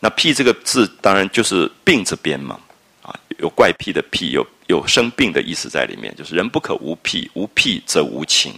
[0.00, 2.58] 那“癖”这个字当然就是病字边嘛，
[3.02, 6.14] 啊，有怪癖的癖，有有生病的意思在里面。
[6.16, 8.52] 就是人不可无癖，无癖则无情。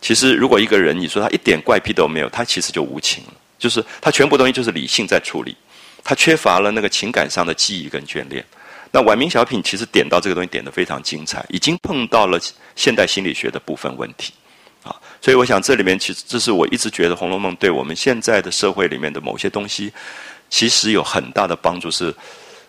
[0.00, 3.34] 其实，如果一个人你说他一点怪癖都没有，他其实就无情了。
[3.58, 5.56] 就是他全部东西就是理性在处理，
[6.02, 8.44] 他缺乏了那个情感上的记忆跟眷恋。
[8.90, 12.40] 那晚明小品其实点到这个东西点的非常精彩，已经碰到了
[12.74, 14.32] 现代心理学的部分问题，
[14.82, 19.92] 啊，所以我想这里面其实这是我一直觉得《红楼梦》对我们现在的社会里面的某些东西，
[20.48, 21.90] 其实有很大的帮助。
[21.90, 22.14] 是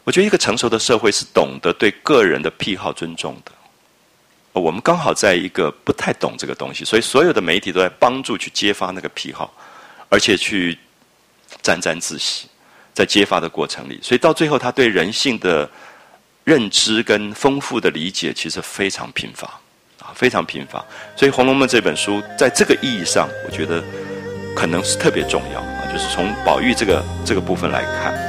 [0.03, 3.51] 我觉得一个成熟的社会是懂得对个人的癖好尊重的。
[4.51, 9.53] 我们刚好在一个不太懂这个东西，所以所有的媒体都在帮助去揭发那个癖好，
[10.09, 10.77] 而且去
[11.61, 12.47] 沾沾自喜，
[12.93, 15.69] 在揭发的过程里，所以到最后他对人性的。
[16.43, 19.47] 认知跟丰富的理解其实非常贫乏，
[19.99, 20.83] 啊，非常贫乏。
[21.15, 23.83] 所以《红楼梦》这本书在这个意义上，我觉得
[24.55, 28.28] 可能是特别重要啊，就是从宝玉这个这个部分来看。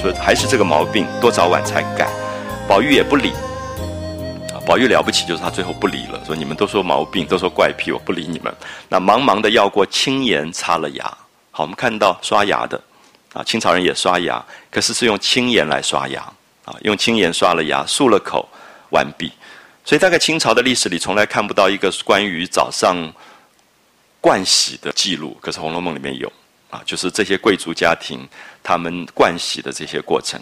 [0.00, 2.08] 说还是这个毛病，多早晚才改？
[2.66, 3.32] 宝玉也不理
[4.48, 4.56] 啊。
[4.64, 6.18] 宝玉了不起，就是他最后不理了。
[6.24, 8.50] 说你们都说毛病，都说怪癖，我不理你们。
[8.88, 11.04] 那忙忙的要过青盐擦了牙。
[11.50, 12.80] 好，我们看到刷牙的
[13.34, 16.22] 啊，清朝人也刷牙，可是是用青盐来刷牙
[16.64, 18.48] 啊，用青盐刷了牙，漱了口，
[18.90, 19.30] 完毕。
[19.84, 22.96] 所以大概清朝的历史里，从来看不到一个关于早上
[24.22, 26.32] 盥洗的记录，可是《红楼梦》里面有。
[26.70, 28.26] 啊，就是这些贵族家庭
[28.62, 30.40] 他们盥洗的这些过程。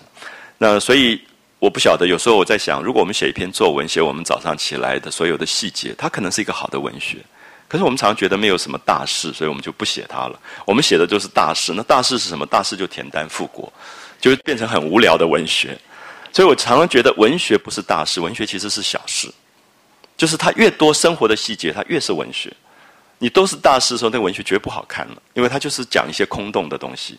[0.59, 1.21] 那所以
[1.59, 7.19] 我不晓得，有时候我在想，如果我们写一篇作文，写我们早上起来的所有的细节，它可能是一个好的文学。
[7.67, 10.41] 可是我们常常觉得没有什么大事，所以我们就不写它了。
[10.65, 12.47] 我们写的就是大事，那大事是什么？
[12.47, 13.71] 大事就田单复国，
[14.21, 15.79] 就变成很无聊的文学。
[16.33, 19.31] 所以我常常觉得文学不是大事，文学其实是小事。
[20.17, 22.53] 就是它越多生活的细节，它越是文学。
[23.19, 27.19] 你都是大师的时候，那个文学绝不好看了，因为它就是讲一些空洞的东西。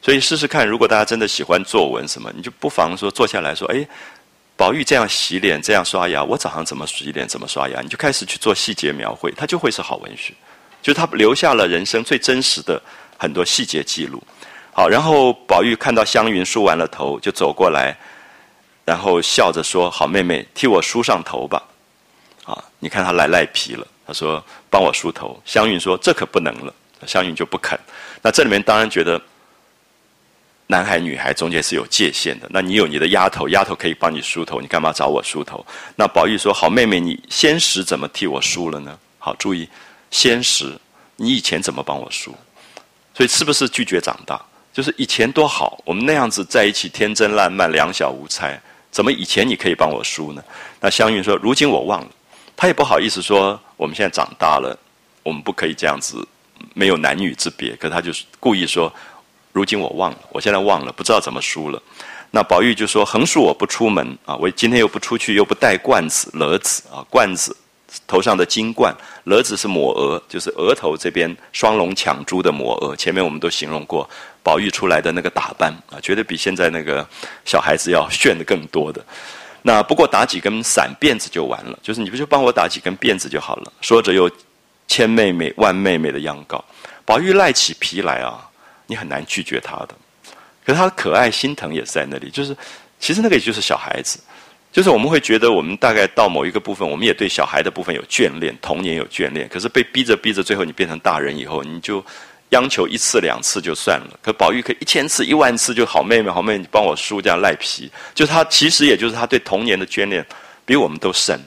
[0.00, 3.86] 所以试试看，如果大家真的喜欢作文什么，你就不妨说坐下来说：“哎，
[4.56, 10.32] 宝玉这样洗脸，这样刷牙，我早上怎么洗脸，怎么刷牙？”你就开始去做细节描绘，它就会是好文学。
[10.82, 12.78] 就是他留下了人生最真实的
[13.16, 14.22] 很多细节记录。
[14.72, 17.96] 好，然后宝玉看到湘云梳完了头，就走过来，
[18.84, 21.62] 然后笑着说：“好妹妹，替我梳上头吧。”
[22.44, 26.74] 啊，你看他来赖皮了，他说：“帮我梳头。”湘云说：“这可不能了。”
[27.06, 27.78] 湘云就不肯。
[28.22, 29.20] 那这里面当然觉得。
[30.66, 32.46] 男孩女孩中间是有界限的。
[32.48, 35.64] 那你有你的丫头，丫头可以帮你梳头，你干嘛找我梳头？
[35.94, 39.68] 那宝玉说：“好妹妹，你先时怎么替我梳了呢？”好，注意，
[40.10, 40.74] 先时，
[41.16, 42.34] 你以前怎么帮我梳？
[43.14, 44.40] 所以是不是拒绝长大？
[44.72, 48.58] 就是以前多好，我们那样子在一起天真烂漫、两小无猜，
[48.90, 50.42] 怎么以前你可以帮我梳呢？
[50.80, 52.10] 那湘云说：“如今我忘了。”
[52.56, 54.78] 他也不好意思说：“我们现在长大了，
[55.22, 56.26] 我们不可以这样子，
[56.74, 58.92] 没有男女之别。”可他就是故意说。
[59.52, 61.80] 如今我忘了，我现在忘了，不知道怎么输了。
[62.32, 67.56] 那宝玉就说：“横竖我不出门啊，我今天又不出去，又不戴冠子、勒子啊，冠子
[68.04, 68.92] 头上的金冠，
[69.22, 72.96] 勒子是抹额，就是额头这边双龙抢珠的抹额。
[72.96, 74.10] 前面我们都形容过，
[74.42, 77.06] 宝玉出来的那个打扮啊，绝对比现在那个
[77.44, 79.00] 小孩子要炫的更多的。
[79.66, 83.72] 那不过打几根散辫子就完了，就是你不就帮我打几根辫子就好了。
[83.80, 84.30] 说着又
[84.86, 86.64] 千妹妹万妹妹的央告，
[87.04, 88.48] 宝玉赖起皮来啊。”
[88.86, 89.94] 你很难拒绝他的，
[90.62, 92.28] 可是他的可爱心疼也是在那里。
[92.28, 92.54] 就是，
[93.00, 94.20] 其实那个也就是小孩子，
[94.70, 99.48] 就是我们会觉得我们大概到某一个部分，我们也对小孩的部分有眷恋，童年有眷恋。
[99.48, 102.04] 可是被逼着逼着，最后你变成大人以后，你就
[102.50, 104.18] 央求一次两次就算了。
[104.22, 107.90] 可宝玉可以一千次、一万次，就好妹妹，好妹妹，你帮我梳这样赖皮。
[108.14, 110.24] 就他其实也就是他对童年的眷恋
[110.64, 111.38] 比我们都深，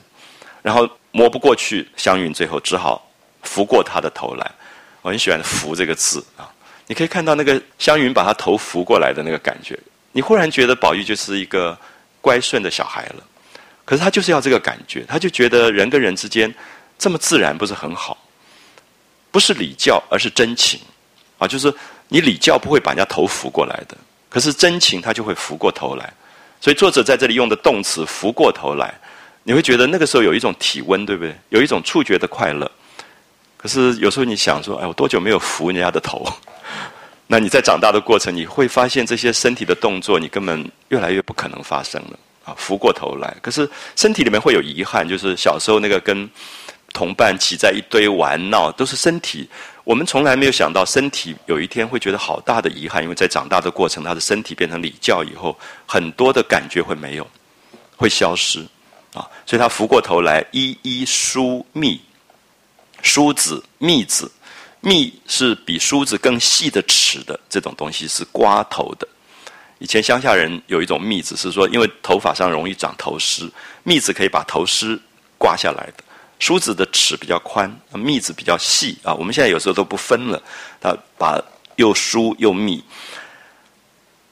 [0.62, 3.10] 然后摸不过去，湘云最后只好
[3.42, 4.50] 拂过他的头来。
[5.02, 6.48] 我很喜欢“拂”这个字啊。
[6.86, 9.78] 你可以看到那个湘云把他头扶过来的那个感觉，
[10.12, 11.78] 你忽然觉得宝玉就是一个
[12.20, 13.22] 乖顺的小孩了。
[13.84, 16.54] 可是他就是要这个感觉，他就觉得人跟人之间
[16.98, 18.16] 这么自然不是很好，
[19.30, 20.80] 不是礼教而是真情
[21.38, 21.72] 啊，就是
[22.08, 23.96] 你礼教不会把人家头扶过来的，
[24.28, 26.12] 可是真情他就会扶过头来。
[26.60, 28.92] 所以作者在这里用的动词“扶过头来”，
[29.44, 31.32] 你会觉得那个时候有一种体温，对不对？
[31.50, 32.68] 有一种触觉的快乐。
[33.56, 36.26] 可是有时候你想说，哎，我多久没有扶人家的头？
[37.28, 42.54] 那你在长大的过程，你会发现这些身体的动作，你根本越来越不可能发生了啊！
[42.56, 46.28] 扶过头来，可是身体里面会有遗憾，就是小时候那个跟
[46.92, 49.48] 同伴挤在一堆玩闹，都是身体。
[49.84, 57.26] 我们从来没有想到，身体有一天会觉得好大的遗憾，因为在长大的过程，他的身体变成礼教以后，很多的感觉会没有，
[57.96, 58.60] 会消失
[59.14, 59.26] 啊！
[59.46, 62.00] 所以他扶过头来，一一梳密，
[63.02, 64.30] 梳子密子。
[64.80, 69.08] 蜜是比梳子更细的齿的这种东西是刮头的。
[69.80, 73.50] 以前乡下人有一种蜜子，是说因为头发上容易长头虱，
[73.82, 74.96] 蜜子可以把头虱
[75.36, 76.04] 刮下来的。
[76.38, 79.12] 梳子的齿比较宽，密子比较细啊。
[79.14, 80.42] 我们现在有时候都不分了，
[80.80, 81.40] 他把
[81.76, 82.82] 又梳又密。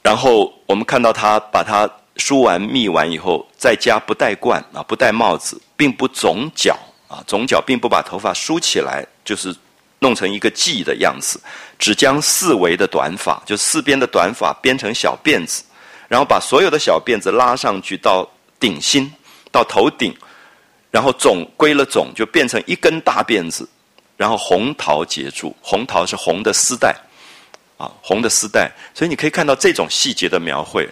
[0.01, 6.77] 然后我们看到他把它梳完密完以后，在家不戴冠啊，不戴帽子，并不总角
[7.07, 9.55] 啊，总角并不把头发梳起来，就是。
[9.99, 11.41] 弄成一个髻的样子，
[11.79, 15.63] 只将四围的短发，就四边的短发编成小辫子，
[16.07, 18.23] 然后把所有的小辫子拉上去到
[18.59, 19.11] 顶心，
[19.51, 20.15] 到头顶，
[20.97, 23.69] 然后总归了总，就变成一根大辫子，
[24.15, 26.95] 然后红桃结住，红桃是红的丝带，
[27.77, 30.89] 啊，红的丝带，所以你可以看到这种细节的描绘。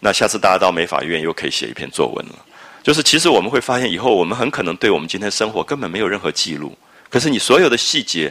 [0.00, 2.34] 那下次大家到美法院又可以写一篇作文了，
[2.82, 6.76] 就是其实我们会发现，以后我们很可能对我们今天生活根本没有任何记录。
[7.08, 8.30] 可是你所有的细节，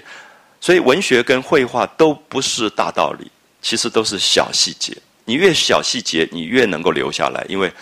[0.62, 3.32] 所以文学跟绘画都不是大道理，
[3.64, 4.96] 其实都是小细节。
[5.26, 7.74] 你越小细节，你越能够留下来，因为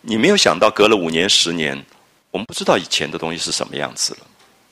[0.00, 1.80] 你没有想到隔了五年、十年，
[2.30, 4.20] 我们不知道以前的东西是什么样子了。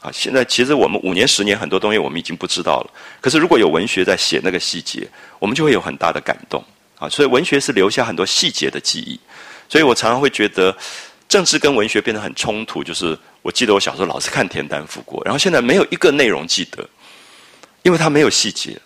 [0.01, 2.91] 啊，现在其实我们五年、十年很多东西我们已经不知道了。
[3.21, 6.65] 可是如果有文学在写那个细节，我们就会有很大的感动。
[6.99, 9.19] 啊，所以文学是留下很多细节的记忆。
[9.69, 10.77] 所以我常常会觉得，
[11.29, 13.19] 政治跟文学变得很冲突，就是。
[13.41, 16.87] 我记得我小时候老是看《田丹复国》，然后现在没有一个内容记得，
[17.83, 18.77] 因为它没有细节，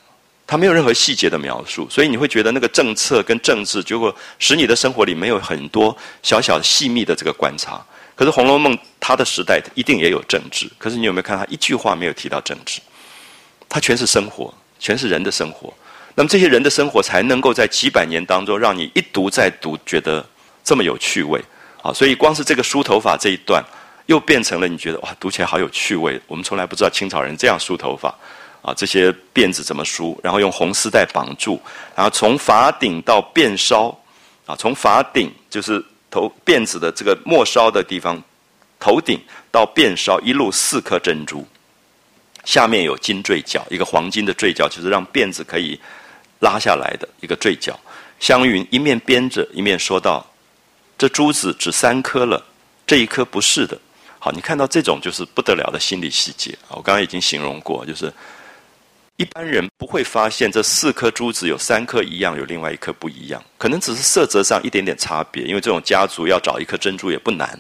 [0.46, 7.84] 它没有任何细节的描述，所以你会觉得那个政策跟政治，结果使你的生活里没有很多小小细密的这个观察。
[8.22, 12.80] 可是《红楼梦》它的时代一定也有政治，可是你有没有看它一句话没有提到政治？
[13.68, 15.74] 它全是生活，全是人的生活。
[16.14, 20.24] 那么这些人的生活才能够在几百年当中，让你一读再读，觉得
[20.62, 21.42] 这么有趣味
[21.82, 21.92] 啊！
[21.92, 23.60] 所以光是这个梳头发这一段，
[24.06, 26.20] 又变成了你觉得哇，读起来好有趣味。
[26.28, 28.08] 我们从来不知道清朝人这样梳头发
[28.62, 31.60] 啊，这些辫子怎么梳，然后用红丝带绑住，
[31.96, 33.88] 然后从发顶到辫梢
[34.46, 38.22] 啊，从发顶就是头辫子的这个末梢的地方，
[38.78, 41.44] 头顶到辫梢一路四颗珍珠，
[42.44, 45.80] 下面有金坠角，一个黄金的坠角，就是让辫子可以。
[46.44, 47.78] 拉下来的一个坠角，
[48.18, 50.26] 湘云一面编着，一面说道
[50.98, 52.44] ：“这珠子只三颗了，
[52.84, 53.78] 这一颗不是的。”
[54.18, 56.74] 好，你看到这种就是不得了的心理细节啊！
[56.74, 58.12] 我刚刚已经形容过，就是
[59.22, 65.44] 一般人不会发现这四颗珠子有三颗一样，有另外一颗不一样，可能只是色泽上一点点差别。
[65.44, 67.56] 因为这种家族要找一颗珍珠也不难，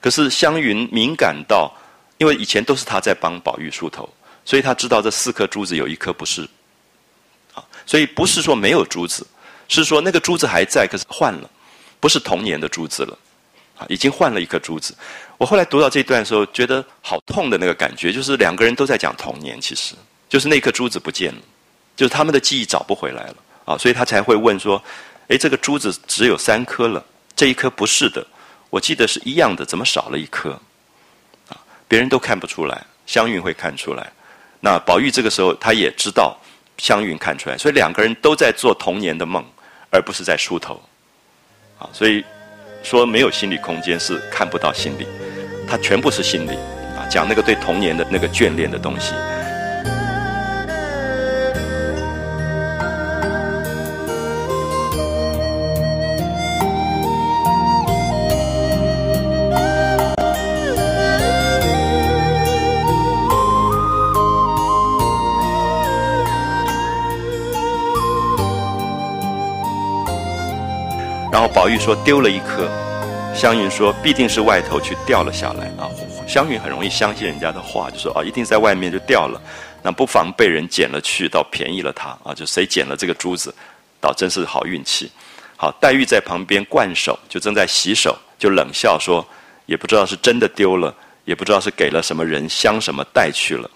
[0.00, 1.72] 可是湘云敏感到，
[2.18, 4.12] 因为以前都是他在帮宝玉梳头，
[4.44, 6.42] 所以他知道这四颗珠子有一颗不是。
[7.54, 9.24] 啊所以不是说没有珠子，
[9.68, 11.48] 是说那个珠子还在，可是换了，
[12.00, 13.16] 不是童年的珠子了，
[13.78, 14.92] 啊，已经换了一颗珠子。
[15.38, 19.94] 我后来读到这段的时候，觉得好痛的那个感觉，就是两个人都在讲童年，其实
[20.34, 21.40] 就是那颗珠子不见了，
[21.94, 24.82] 就是他们的记忆找不回来了啊，所以他才会问说
[25.28, 27.00] ：“诶，这个珠子只有三颗了，
[27.36, 28.26] 这一颗不是的，
[28.68, 30.50] 我记得是一样的，怎么少了一颗？”
[31.50, 31.56] 啊，
[31.86, 34.10] 别人都看不出来，湘云会看出来。
[34.58, 36.36] 那宝玉这个时候他也知道。
[36.76, 39.44] 湘云看出来，所以两个人都在做童年的梦，
[39.90, 40.82] 而不是在梳头。
[41.78, 42.24] 啊，所以
[42.82, 45.06] 说没有心理空间是看不到心理，
[45.68, 46.56] 它全部是心理。
[46.98, 49.14] 啊，讲那个对童年的那个眷恋的东西。
[71.64, 72.68] 宝玉说丢了一颗，
[73.34, 75.88] 湘云说必定是外头去掉了下来啊。
[76.28, 79.40] 湘云很容易相信人家的话，就说啊一定在外面就掉了，
[79.82, 82.34] 那不妨被人捡了去，倒便宜了他啊。
[82.34, 83.54] 就谁捡了这个珠子，
[83.98, 85.10] 倒真是好运气。
[85.56, 89.26] 好，黛玉在旁边灌手，就正在洗手，就冷笑说，
[89.64, 90.94] 也不知道是真的丢了，
[91.24, 93.70] 也不知道是给了什么人镶什么带去了。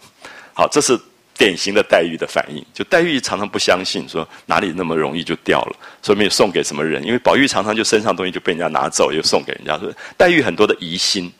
[0.52, 1.00] 好，这是。
[1.38, 9.78] 典型的黛玉的反应，就黛玉常常不相信，说哪里那么容易就掉了，说没有送给什么人，因为宝玉常常就身上东西就被人家拿走，又送给人家。
[9.78, 11.32] 说黛玉很多的疑心，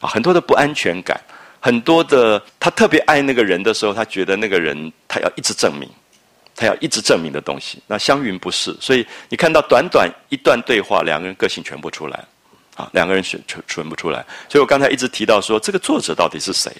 [0.00, 1.20] 啊，很多的不安全感，
[1.60, 5.86] 很多的她特别爱那个人的时候，她觉得那个人她要一直证明，
[6.56, 7.78] 她要一直证明的东西。
[7.86, 12.24] 那湘云不是，所以你看到短短一段对话，两个人个性全部出来，
[12.76, 14.24] 啊，两个人选全全不出来。
[14.48, 16.72] 所以我刚才一直提到说，这个作者到底是谁？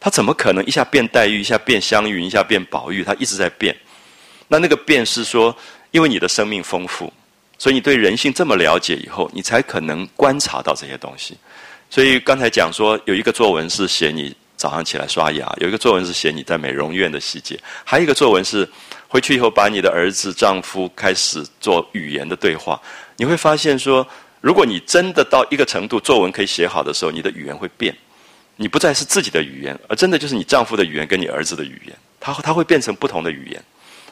[0.00, 3.04] 他怎么可能一下变黛玉，一下变湘云，一下变宝玉？
[3.04, 3.76] 他一直在变。
[4.48, 5.54] 那那个变是说，
[5.90, 7.12] 因为你的生命丰富，
[7.58, 11.36] 所以你对人性这么了解以后，你才可能观察到这些东西。
[11.90, 18.66] 所以刚才讲说，有一个作文是写你早上起来刷牙，有一个作文是写你在美容院的细节，还有一个作文是
[19.06, 22.80] 回去以后把你的儿子、丈夫开始做语言的对话。
[23.16, 24.06] 你会发现说，
[24.40, 27.94] 如果你真的到一个程度，作文可以写好的时候，你的语言会变。
[28.62, 33.64] 你不再是自己的语言，而真的就是你丈夫的语言跟你儿子的语言，他他会变成不同的语言，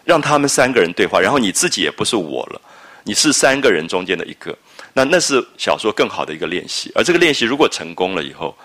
[0.07, 2.59] 让他们三个人对话，然后你自己也不是我了，
[3.05, 4.57] 你是三个人中间的一个，
[4.94, 6.90] 那那是小说更好的一个练习。
[6.94, 8.57] 而这个练习如果成功了以后，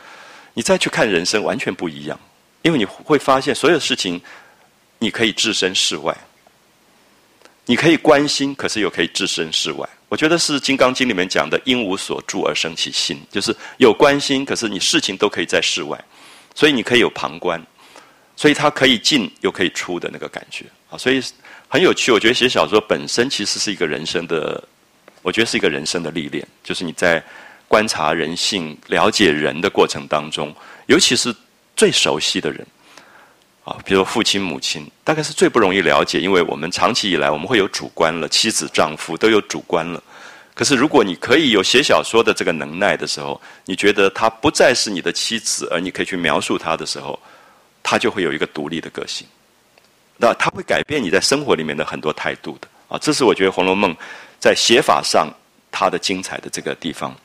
[0.53, 2.17] 你再去看人生完全不一样，
[2.61, 4.21] 因为你会发现所有事情
[4.99, 6.15] 你可以置身事外，
[7.65, 9.89] 你可以关心，可是又可以置身事外。
[10.13, 15.99] 我觉得是《金刚经》里面讲的“因无所住而生其心”，就是有关心，可是你事情都可以在室外，
[16.53, 17.59] 所以你可以有旁观，
[18.35, 21.19] 所以它可以进又可以出的那个感觉啊，所以
[21.67, 22.11] 很有趣。
[22.11, 24.63] 我觉得写小说本身其实是一个人生的，
[25.23, 27.19] 我觉得是一个人生的历练，就是你在
[27.67, 30.55] 观察人性、了解人的过程当中，
[30.85, 31.35] 尤其是
[31.75, 32.63] 最熟悉的人。
[33.63, 40.03] 啊，比如父亲、母亲，大概是最不容易了解，因为我们长期以来我们会有主观了，妻子、丈夫都有主观了。
[40.53, 47.17] 可是，如果你可以有写小说的这个能耐的时候，你觉得他不再是你的妻子，而你可以去描述他的时候，
[47.81, 49.25] 他就会有一个独立的个性。
[50.17, 53.95] 那他会改变你在生活里面的很多态度的啊，这是我觉得《红楼梦》
[54.39, 55.27] 在写法上
[55.71, 57.15] 它的精彩的这个地方。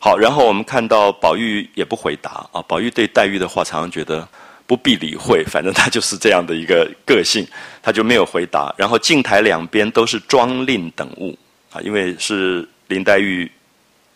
[0.00, 4.26] 好，然后我们看到宝玉也不回答啊，宝玉对黛玉的话常常觉得。
[4.66, 7.46] 不必理会，反正他就是这样的一个个性，
[7.82, 8.74] 他就没有回答。
[8.76, 11.38] 然后镜台两边都是妆令等物
[11.70, 13.50] 啊，因为是林黛玉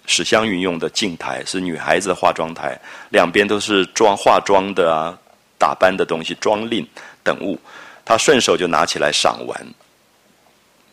[0.06, 2.76] 史湘云用的镜台，是女孩子的化妆台，
[3.10, 5.16] 两边都是妆化妆的啊、
[5.56, 6.86] 打扮的东西、妆令
[7.22, 7.58] 等物，
[8.04, 9.66] 他顺手就拿起来赏玩。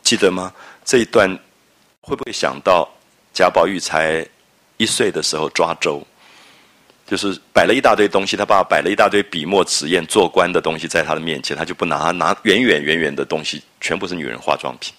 [0.04, 0.54] 记得吗？
[0.86, 1.28] 这一段
[2.00, 2.88] 会不会想到
[3.34, 4.26] 贾宝玉才
[4.78, 6.06] 一岁的时候抓周？
[7.08, 14.94] 就是摆了一大堆东西，他爸爸摆了一大堆笔墨纸砚做官的东西在他的面前，他就不拿，拿远远远远的东西，全部是女人化妆品。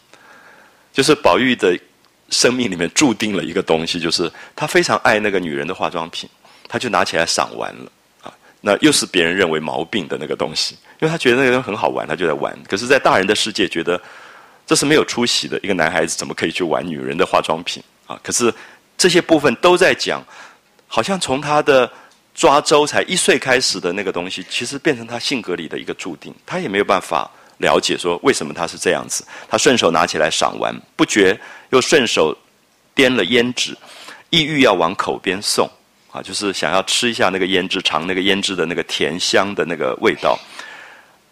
[0.90, 1.78] 就是宝玉的
[2.30, 6.26] 生命里面注定了一个东西，就是他非常爱那个女人的化妆品，
[6.66, 7.92] 他就拿起来赏玩了
[8.22, 8.32] 啊。
[8.62, 12.58] 那又是别人认为毛病的那个东西，因为他觉得那个人很好玩，他就在玩。
[12.66, 14.00] 可是，在大人的世界，觉得
[14.66, 15.60] 这是没有出息的。
[15.62, 18.18] 一个男孩子怎么可以去玩女人的化妆品啊？
[18.22, 18.52] 可是
[18.96, 20.24] 这些部分都在讲。
[20.88, 21.88] 好像从他的
[22.34, 26.34] 抓周才一岁开始的那个东西，其实变成他性格里的一个注定。
[26.44, 29.24] 他也没有办法了解说为什么他是这样子。
[29.48, 31.38] 他顺手拿起来赏玩，不觉
[31.70, 32.36] 又顺手
[32.96, 33.76] 掂了胭脂，
[34.30, 35.68] 意欲要往口边送
[36.10, 40.38] 啊，就是想要吃一下那个胭脂，尝那个胭脂的那个甜香的那个味道。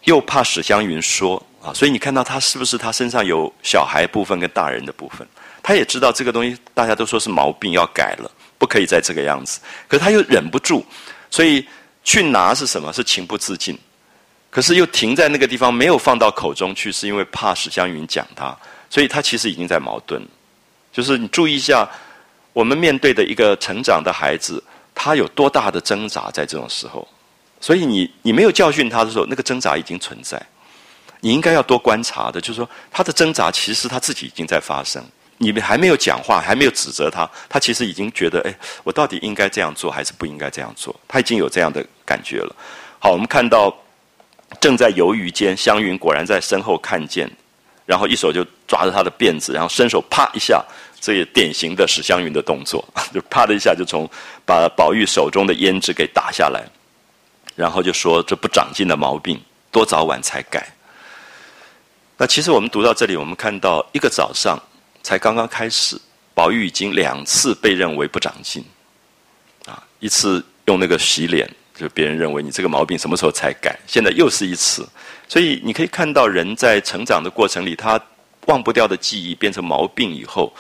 [0.05, 5.27] 又怕史湘云说啊，所以你看到他是不是他身上有小孩部分跟大人的部分？
[5.63, 8.31] 他也知道这个东西，大家都说是毛病，要改了。
[8.59, 10.85] 不可以再这个样子，可是他又忍不住，
[11.31, 11.67] 所以
[12.03, 12.93] 去拿是什么？
[12.93, 13.79] 是情不自禁，
[14.51, 18.57] 可是又停在那个地方，没有放到口中去，是因为怕史湘云讲他，
[18.89, 20.23] 所以他其实已经在矛盾。
[20.93, 21.87] 就是你注意一下，
[22.55, 24.63] 我们面对的一个成长的孩子，
[24.95, 27.07] 他有多大的挣扎在这种时候，
[27.61, 30.41] 所以你你没有教训他的时候，那个挣扎已经存在，
[31.21, 35.05] 你应该要多观察的，就是说他的挣扎其实他自己已经在发生。
[35.39, 40.99] 你们还没有讲话，还没有指责他，他其实已经觉得，哎，我到底应该这样做还是不应该这样做？
[41.07, 42.57] 他已经有这样的感觉了。
[42.99, 43.71] 好，我们看到
[44.59, 47.31] 正在犹豫间，湘云果然在身后看见，
[47.85, 50.65] 然后一手就抓着他的辫子，然后伸手啪一下，
[51.01, 52.83] 这也典型的史湘云的动作，
[53.13, 54.09] 就啪的一下就从
[54.47, 56.65] 把宝玉手中的胭脂给打下来，
[57.55, 59.39] 然后就说这不长进的毛病，
[59.71, 60.67] 多早晚才改。
[62.17, 64.59] 那其实我们读到这里，我们看到一个早上。
[65.07, 65.97] 才刚刚开始，
[66.35, 68.65] 宝玉已经两次被认为不长进，
[69.65, 73.79] 啊，一次用那个洗脸，就别人认为你这个毛病什么时候才改？
[73.87, 74.85] 现在又是一次，
[75.29, 78.01] 所以你可以看到人在成长的过程里，他
[78.47, 80.53] 忘不掉的记忆变成毛病以后，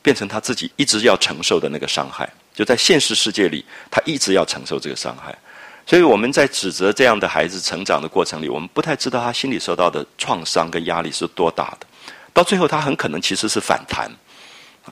[0.00, 2.32] 变成他自己一直要承受的那个伤害。
[2.54, 5.36] 就在现实世界里，他一直要承受这个伤害。
[5.84, 11.86] 所以我们在指责这样的孩子成长的过程里，我们不太知道他心里受到的创伤跟压力是多大的。
[12.38, 14.08] 到最后，他很可能其实是反弹，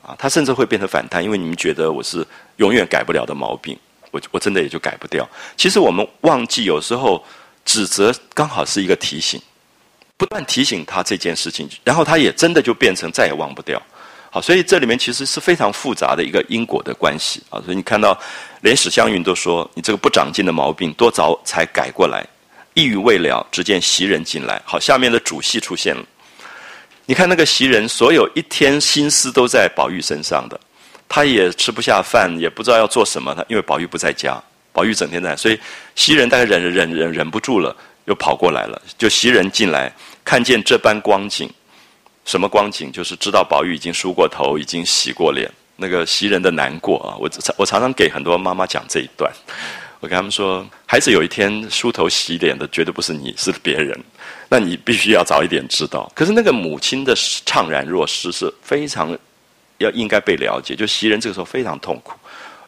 [0.03, 3.79] 啊，他甚至会变成反弹，因为你们觉得我是永远改不了的毛病，
[4.11, 5.25] 我我真的也就改不掉。
[5.57, 7.25] 其实我们忘记，有时候
[7.65, 9.41] 指责刚好是一个提醒，
[10.17, 13.81] 不断提醒他这件事情，然后他也真的就变成再也忘不掉。
[14.33, 17.63] 好，所以这里面其实是非常复杂的一个因果的关系啊。
[17.65, 18.19] 所以你看到，
[18.63, 22.27] 连史湘云都说你这个不长进的毛病多早才改过来，
[22.75, 24.61] 一语未了，只见袭人进来。
[24.65, 26.05] 好，下面的主戏出现了。
[27.07, 30.61] 你看那个袭人，所有一天心思都在宝玉身上的，
[31.09, 33.33] 他也吃不下饭，也不知道要做什么。
[33.33, 34.43] 他因为宝玉不在家，
[34.73, 35.59] 宝玉整天在，所以
[35.95, 37.75] 袭人大概忍忍忍忍不住了，
[38.07, 38.83] 又跑过来了。
[38.99, 39.93] 就袭人进来，
[40.25, 41.49] 看见这般光景，
[42.25, 42.91] 什么光景？
[42.91, 45.49] 就是知道宝玉已经梳过头，已经洗过脸。
[45.77, 49.33] 那个袭人的难过啊，我常我常常给很多妈妈讲这一段。
[50.01, 53.97] 我跟他们说，孩子有一天梳头洗脸的，绝对不是你，是别人。
[54.49, 56.11] 那你必须要早一点知道。
[56.15, 59.17] 可是那个母亲的怅然若失是非常
[59.79, 60.75] 要应该被了解。
[60.75, 62.13] 就袭人这个时候非常痛苦，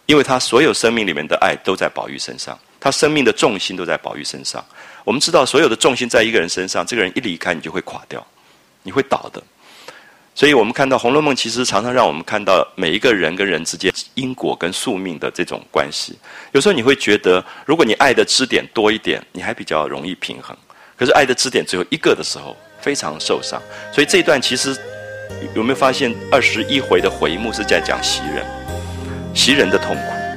[0.07, 4.65] 因为他所有生命里面的爱都在宝玉身上，他生命的重心都在宝玉身上。
[5.05, 8.27] 我们知道，所有的重心在一个人身上，这个人一离开，你就会垮掉，
[8.83, 9.43] 你会倒的。
[10.35, 16.17] 所以我们看到《红楼梦》，其实常常让我们看到每一个人跟人之间因果跟宿命的这种关系。
[16.53, 20.57] 有时候你会觉得，如果你爱的支点多一点，你还比较容易平衡；
[20.99, 23.63] 可是爱的支点只有一个的时候，非常受伤。
[23.95, 24.77] 所以这一段其实
[25.55, 28.45] 有没有发现，二十一回的回目是在讲袭人，
[29.33, 30.28] 袭人的痛苦。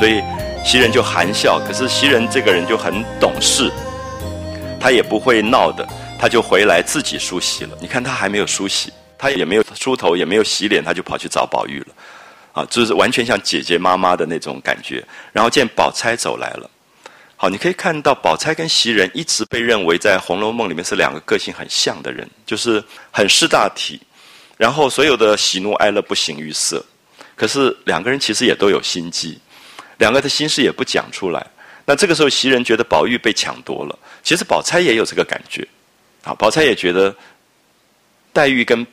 [0.00, 0.22] 所以
[0.64, 3.70] 袭人就含笑，可是袭人这个人就很懂事，
[4.80, 5.86] 他也不会闹的，
[6.18, 7.76] 他就回来自己梳洗了。
[7.82, 11.86] 你看他还没有梳洗，他也没有梳头，也没有洗脸，他就跑去找宝玉了，
[12.54, 15.04] 啊，就是完全像姐姐妈妈的那种感觉。
[15.34, 16.70] 然后见宝钗走来了，
[17.36, 24.00] 好，你可以看到宝钗跟袭人一直被认为在《红楼梦》里面是两个个性很像的人，就是很识大体，
[24.56, 26.82] 然后所有的喜怒哀乐不形于色。
[27.36, 29.38] 可是两个人其实也都有心机，
[30.00, 31.46] 两个的心事也不讲出来。
[31.86, 35.66] 那这个时候袭人觉得宝玉被抢夺了，其实宝钗也有这个感觉，
[36.24, 37.14] 啊，宝钗也觉得
[38.32, 38.86] 黛玉跟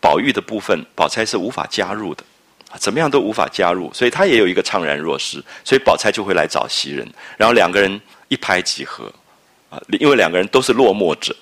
[0.00, 2.24] 宝玉的部分，宝钗是无法加入的。
[2.70, 9.04] 啊怎么样都无法加入，所以他也有一个怅然若失，所以宝钗就会来找袭人，然后两个人一拍即合，
[9.70, 11.34] 啊，因为两个人都是落寞者，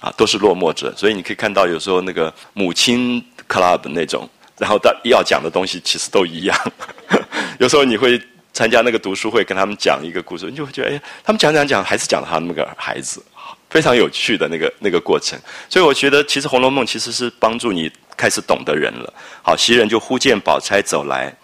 [0.00, 4.28] 啊，都是落寞者，所以你可以看到有时候那个母亲 club 那种，
[4.58, 6.72] 然后到要讲的东西其实都一样，
[7.60, 8.20] 有时候你会
[8.52, 13.24] 参加那个读书会，跟他们讲一个故事，你就会觉得，哎，他们讲讲讲，还是讲他们那个孩子，
[13.68, 17.90] 非常有趣的那个那个过程，所以我觉得其实《红楼梦》其实是帮助你。
[18.16, 19.10] 开始懂得人了，
[19.42, 21.34] 好，袭人就忽见宝钗走来，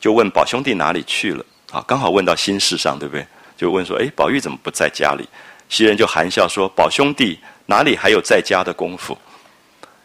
[0.00, 1.44] 就问宝兄弟哪里去了？
[1.70, 3.26] 啊，刚好问到心事上，对不对？
[3.54, 5.28] 就问说，哎，宝玉怎么不在家里？
[5.68, 9.14] 袭人就含笑说，宝兄弟哪里还有在家的功夫？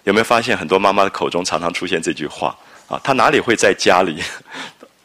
[0.03, 2.53] 有没有发现很多妈妈的口中常常出现这句话？
[2.89, 4.21] 啊，他哪里会在家里？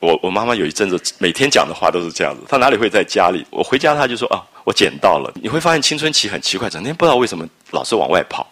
[0.02, 3.46] 我我妈妈有一阵子每天讲的话都是这样子，她哪里会在家里？
[3.50, 5.32] 我回家她就说，啊，我捡到了。
[5.40, 8.44] 你会发现青春期很奇怪，整天不知道为什么老是往外跑，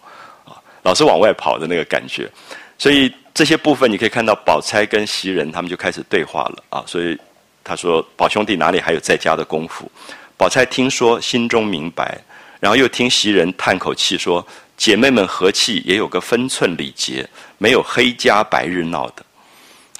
[0.45, 2.31] 啊，老是往外跑的那个感觉。
[2.77, 6.81] 所以这些部分你可以看到，宝钗跟袭人他们就开始对话了啊。
[6.87, 7.19] 所以
[7.65, 9.91] 他说：“宝兄弟哪里还有在家的功夫？”
[10.37, 12.17] 宝钗听说，心中明白，
[12.61, 14.45] 然后又听袭人叹口气说
[14.77, 19.25] ：“姐妹们和气也有个分寸礼节，没有黑家白日闹的。”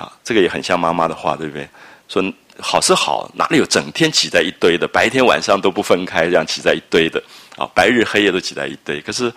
[0.02, 1.69] 啊，这个也很像妈妈的话，对不对？
[2.07, 2.23] 说
[2.60, 7.22] 好是好，哪里有整天挤在一堆的，白天晚上都不分开，这样挤在一堆的
[7.57, 8.99] 啊，白日黑夜都挤在一堆。
[9.02, 9.32] 可是。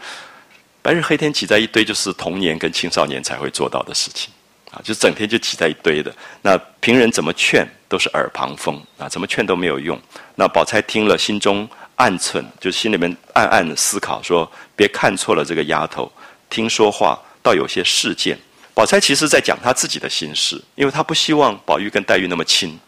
[0.85, 4.31] 白日黑天挤在一堆，就是童年跟青少年才会做到的事情，
[4.70, 6.15] 啊，就整天就挤在一堆的。
[6.43, 9.99] 那平人怎么劝都是耳旁风，啊，怎么劝都没有用。
[10.35, 11.66] 那宝钗听了，心中
[11.97, 14.47] 暗忖，就心里面暗暗的思考，说：
[14.77, 16.12] 别看错了这个丫头，
[16.51, 18.39] 听说话倒有些事件。
[18.75, 22.79] 宝钗其实在讲她自己的心事，因为她不希望宝玉跟黛玉那么亲，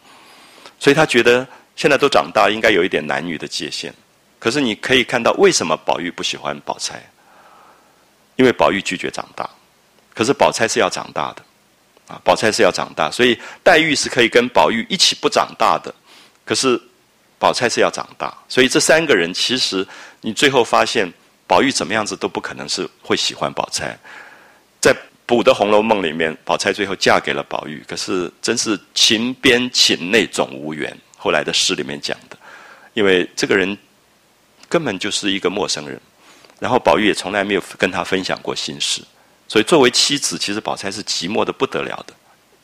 [0.77, 3.93] 所以她觉得现在都长大，应该有一点男女的界限。
[4.37, 7.01] 可是你可以看到，为什么宝玉不喜欢宝钗？
[8.35, 9.49] 因为宝玉拒绝长大，
[10.13, 11.41] 可是宝钗是要长大的，
[12.07, 15.91] 啊，宝钗是要长大，所以黛玉是可以跟宝玉一起不长大的，
[16.45, 16.79] 可是
[17.39, 19.87] 宝钗是要长大，所以这三个人其实
[20.21, 21.11] 你最后发现，
[21.47, 23.97] 宝玉怎么样子都不可能是会喜欢宝钗，
[24.79, 24.95] 在
[25.27, 30.97] 补的《红楼梦》里面，宝钗最后嫁给了宝玉，可是真是情边情内总无缘。
[31.17, 32.37] 后来的诗里面讲的，
[32.93, 33.77] 因为这个人
[34.69, 35.99] 根本就是一个陌生人。
[36.59, 39.01] 然后宝玉也从来没有跟他分享过心事，
[39.47, 42.13] 所以作为妻子，其实宝钗是寂寞的不得了的，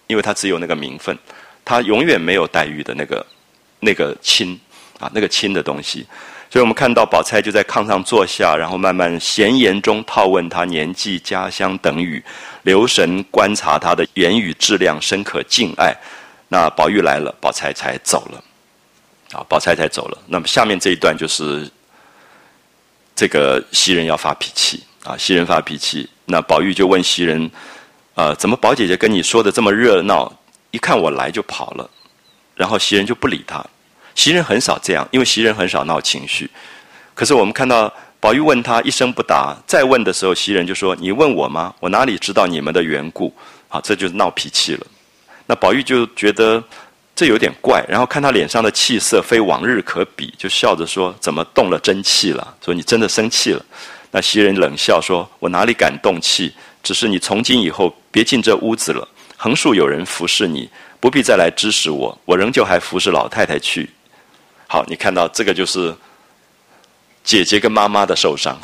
[0.07, 1.15] 因为她只有那个名分，
[1.63, 3.23] 她永远没有黛玉的那个
[3.81, 4.59] 那个亲
[4.99, 6.07] 啊，那个亲的东西。
[6.49, 12.23] 所以我们看到宝钗就在炕上坐下，然后慢慢闲言中套问他年纪、家乡等语，
[12.63, 15.95] 留神观察他的言语质量，深可敬爱。
[16.49, 18.43] 那宝玉来了，宝钗才走了，
[19.31, 20.17] 啊，宝钗才走了。
[20.27, 21.71] 那么下面这一段就是。
[23.15, 25.15] 这个袭人要发脾气啊！
[25.15, 27.49] 袭人发脾气，那宝玉就问袭人
[28.15, 30.33] ：“呃，怎么宝姐姐跟你说的这么热闹？
[30.71, 31.87] 一看我来就跑了。”
[32.57, 33.63] 然后袭人就不理他。
[34.15, 36.49] 袭人很少这样，因为袭人很少闹情绪。
[37.13, 37.93] 可是我们看到
[38.23, 41.75] 宝玉问他一声不答，再问的时候，袭人就说：“你问我吗？
[41.81, 43.33] 我哪里知道你们的缘故？”
[43.67, 44.87] 好，这就是闹脾气了。
[45.45, 46.63] 那宝玉就觉得。
[47.15, 53.63] 这有点怪，然后看他脸上的气色非往日可比，就笑着说：“怎么动了真气了？”说：“你真的生气了。”
[54.09, 56.51] 那袭人冷笑说：“我哪里敢动气？
[56.81, 59.07] 只是你从今以后别进这屋子了。
[59.37, 60.67] 横竖有人服侍你，
[60.99, 62.17] 不必再来指使我。
[62.25, 63.87] 我仍旧还服侍老太太去。”
[64.65, 65.95] 好，你看到这个就是
[67.23, 68.59] 姐姐跟妈妈的受伤，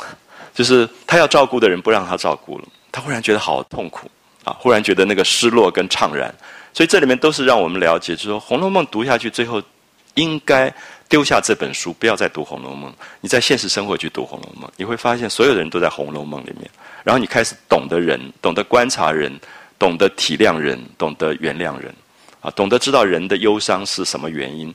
[0.54, 4.10] 就是她要照顾的人不让她照顾了，她忽然觉得好痛苦
[4.44, 4.54] 啊！
[4.58, 6.32] 忽然觉得那个失落跟怅然。
[6.72, 9.60] 所以这里面都是让我们了解，就是说《红楼梦》读下去，最后
[10.14, 10.72] 应该
[11.08, 12.90] 丢下这本书，不要再读《红楼梦》。
[13.20, 16.70] 你在现实生活去读《红楼梦》，你会发现所有的人都在《红楼梦》里面。
[17.02, 19.32] 然后你开始懂得人，懂得观察人，
[19.78, 21.92] 懂得体谅人，懂得原谅人，
[22.40, 24.72] 啊，懂得知道人的忧伤是什么原因，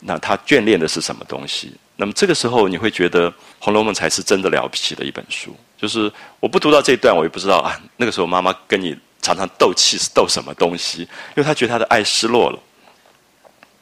[0.00, 1.72] 那他眷恋的是什么东西。
[2.02, 5.56] 那么这个时候，你会觉得《红楼梦》才是真的了不起的一本书。
[5.78, 7.80] 就是我不读到这一段，我也不知道啊。
[7.96, 8.98] 那个时候妈妈跟你。
[9.24, 11.02] 常常斗气是斗什么东西？
[11.02, 12.58] 因为她觉得她的爱失落了，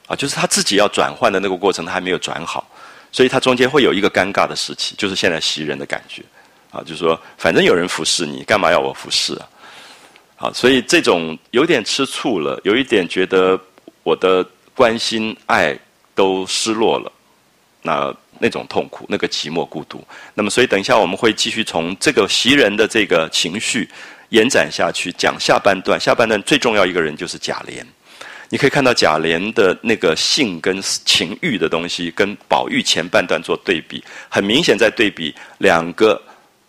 [0.06, 2.70] 啊，就是他自己要转换的那个过程他还没有转好，
[3.10, 6.22] 所以他中间会有一个尴尬的时期，就是现在袭人的感觉，
[6.70, 9.48] 啊，就是说反正有人服侍你，干嘛要我服侍啊？
[10.36, 13.58] 啊，所以这种有点吃醋了，有一点觉得
[14.02, 15.74] 我的关心爱
[16.14, 17.10] 都失落了，
[17.82, 20.04] 那那种痛苦，那个寂寞孤独。
[20.34, 23.88] 那么，所以等一下我们会继续从这个袭人的这个情绪
[24.30, 25.98] 延展下去，讲下半段。
[25.98, 27.84] 下半段最重要一个人就是贾琏。
[28.48, 36.20] 你可以看到贾琏的那个性跟情欲的东西，跟宝玉前半段做对比，很明显在对比两个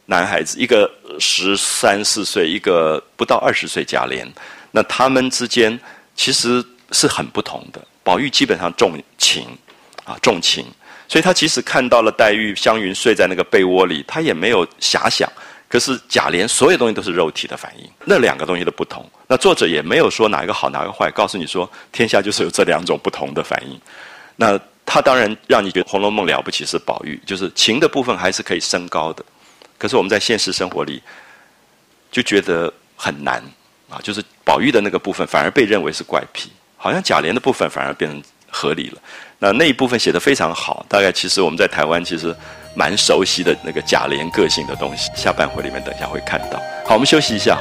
[0.05, 0.87] 男孩子，一个
[1.19, 4.27] 十三四岁，一个不到二十岁贾琏。
[4.71, 5.79] 那他们之间
[6.15, 7.81] 其实是很不同的。
[8.03, 9.47] 宝玉基本上重情
[10.03, 10.65] 啊，重情，
[11.11, 15.29] 所以他即使看到了黛玉、湘云睡在那个被窝里，他也没有遐想。
[15.67, 19.05] 可是贾琏所有东西都是肉体的反应，那两个东西的不同。
[19.27, 23.77] 那作者也没有说哪一个好哪个坏，告诉你说天下就是有这两种不同的反应。
[24.37, 29.21] 那他当然让你觉得《红楼梦》了不起是宝玉，就是情的部分还是可以升高的。
[29.77, 31.03] 可是我们在现实生活里
[32.09, 33.43] 就觉得很难
[33.89, 39.01] 啊，就是宝玉的那个部分反而被认为是怪癖，好像贾琏的部分反而变成合理了。
[39.39, 42.35] 那那一部分写得非常好，大概其实我们在台湾其实。
[42.73, 46.57] 蛮熟悉的那个贾琏个性的东西，下半回里面等一下会看到。
[46.87, 47.59] 好，我们休息一下。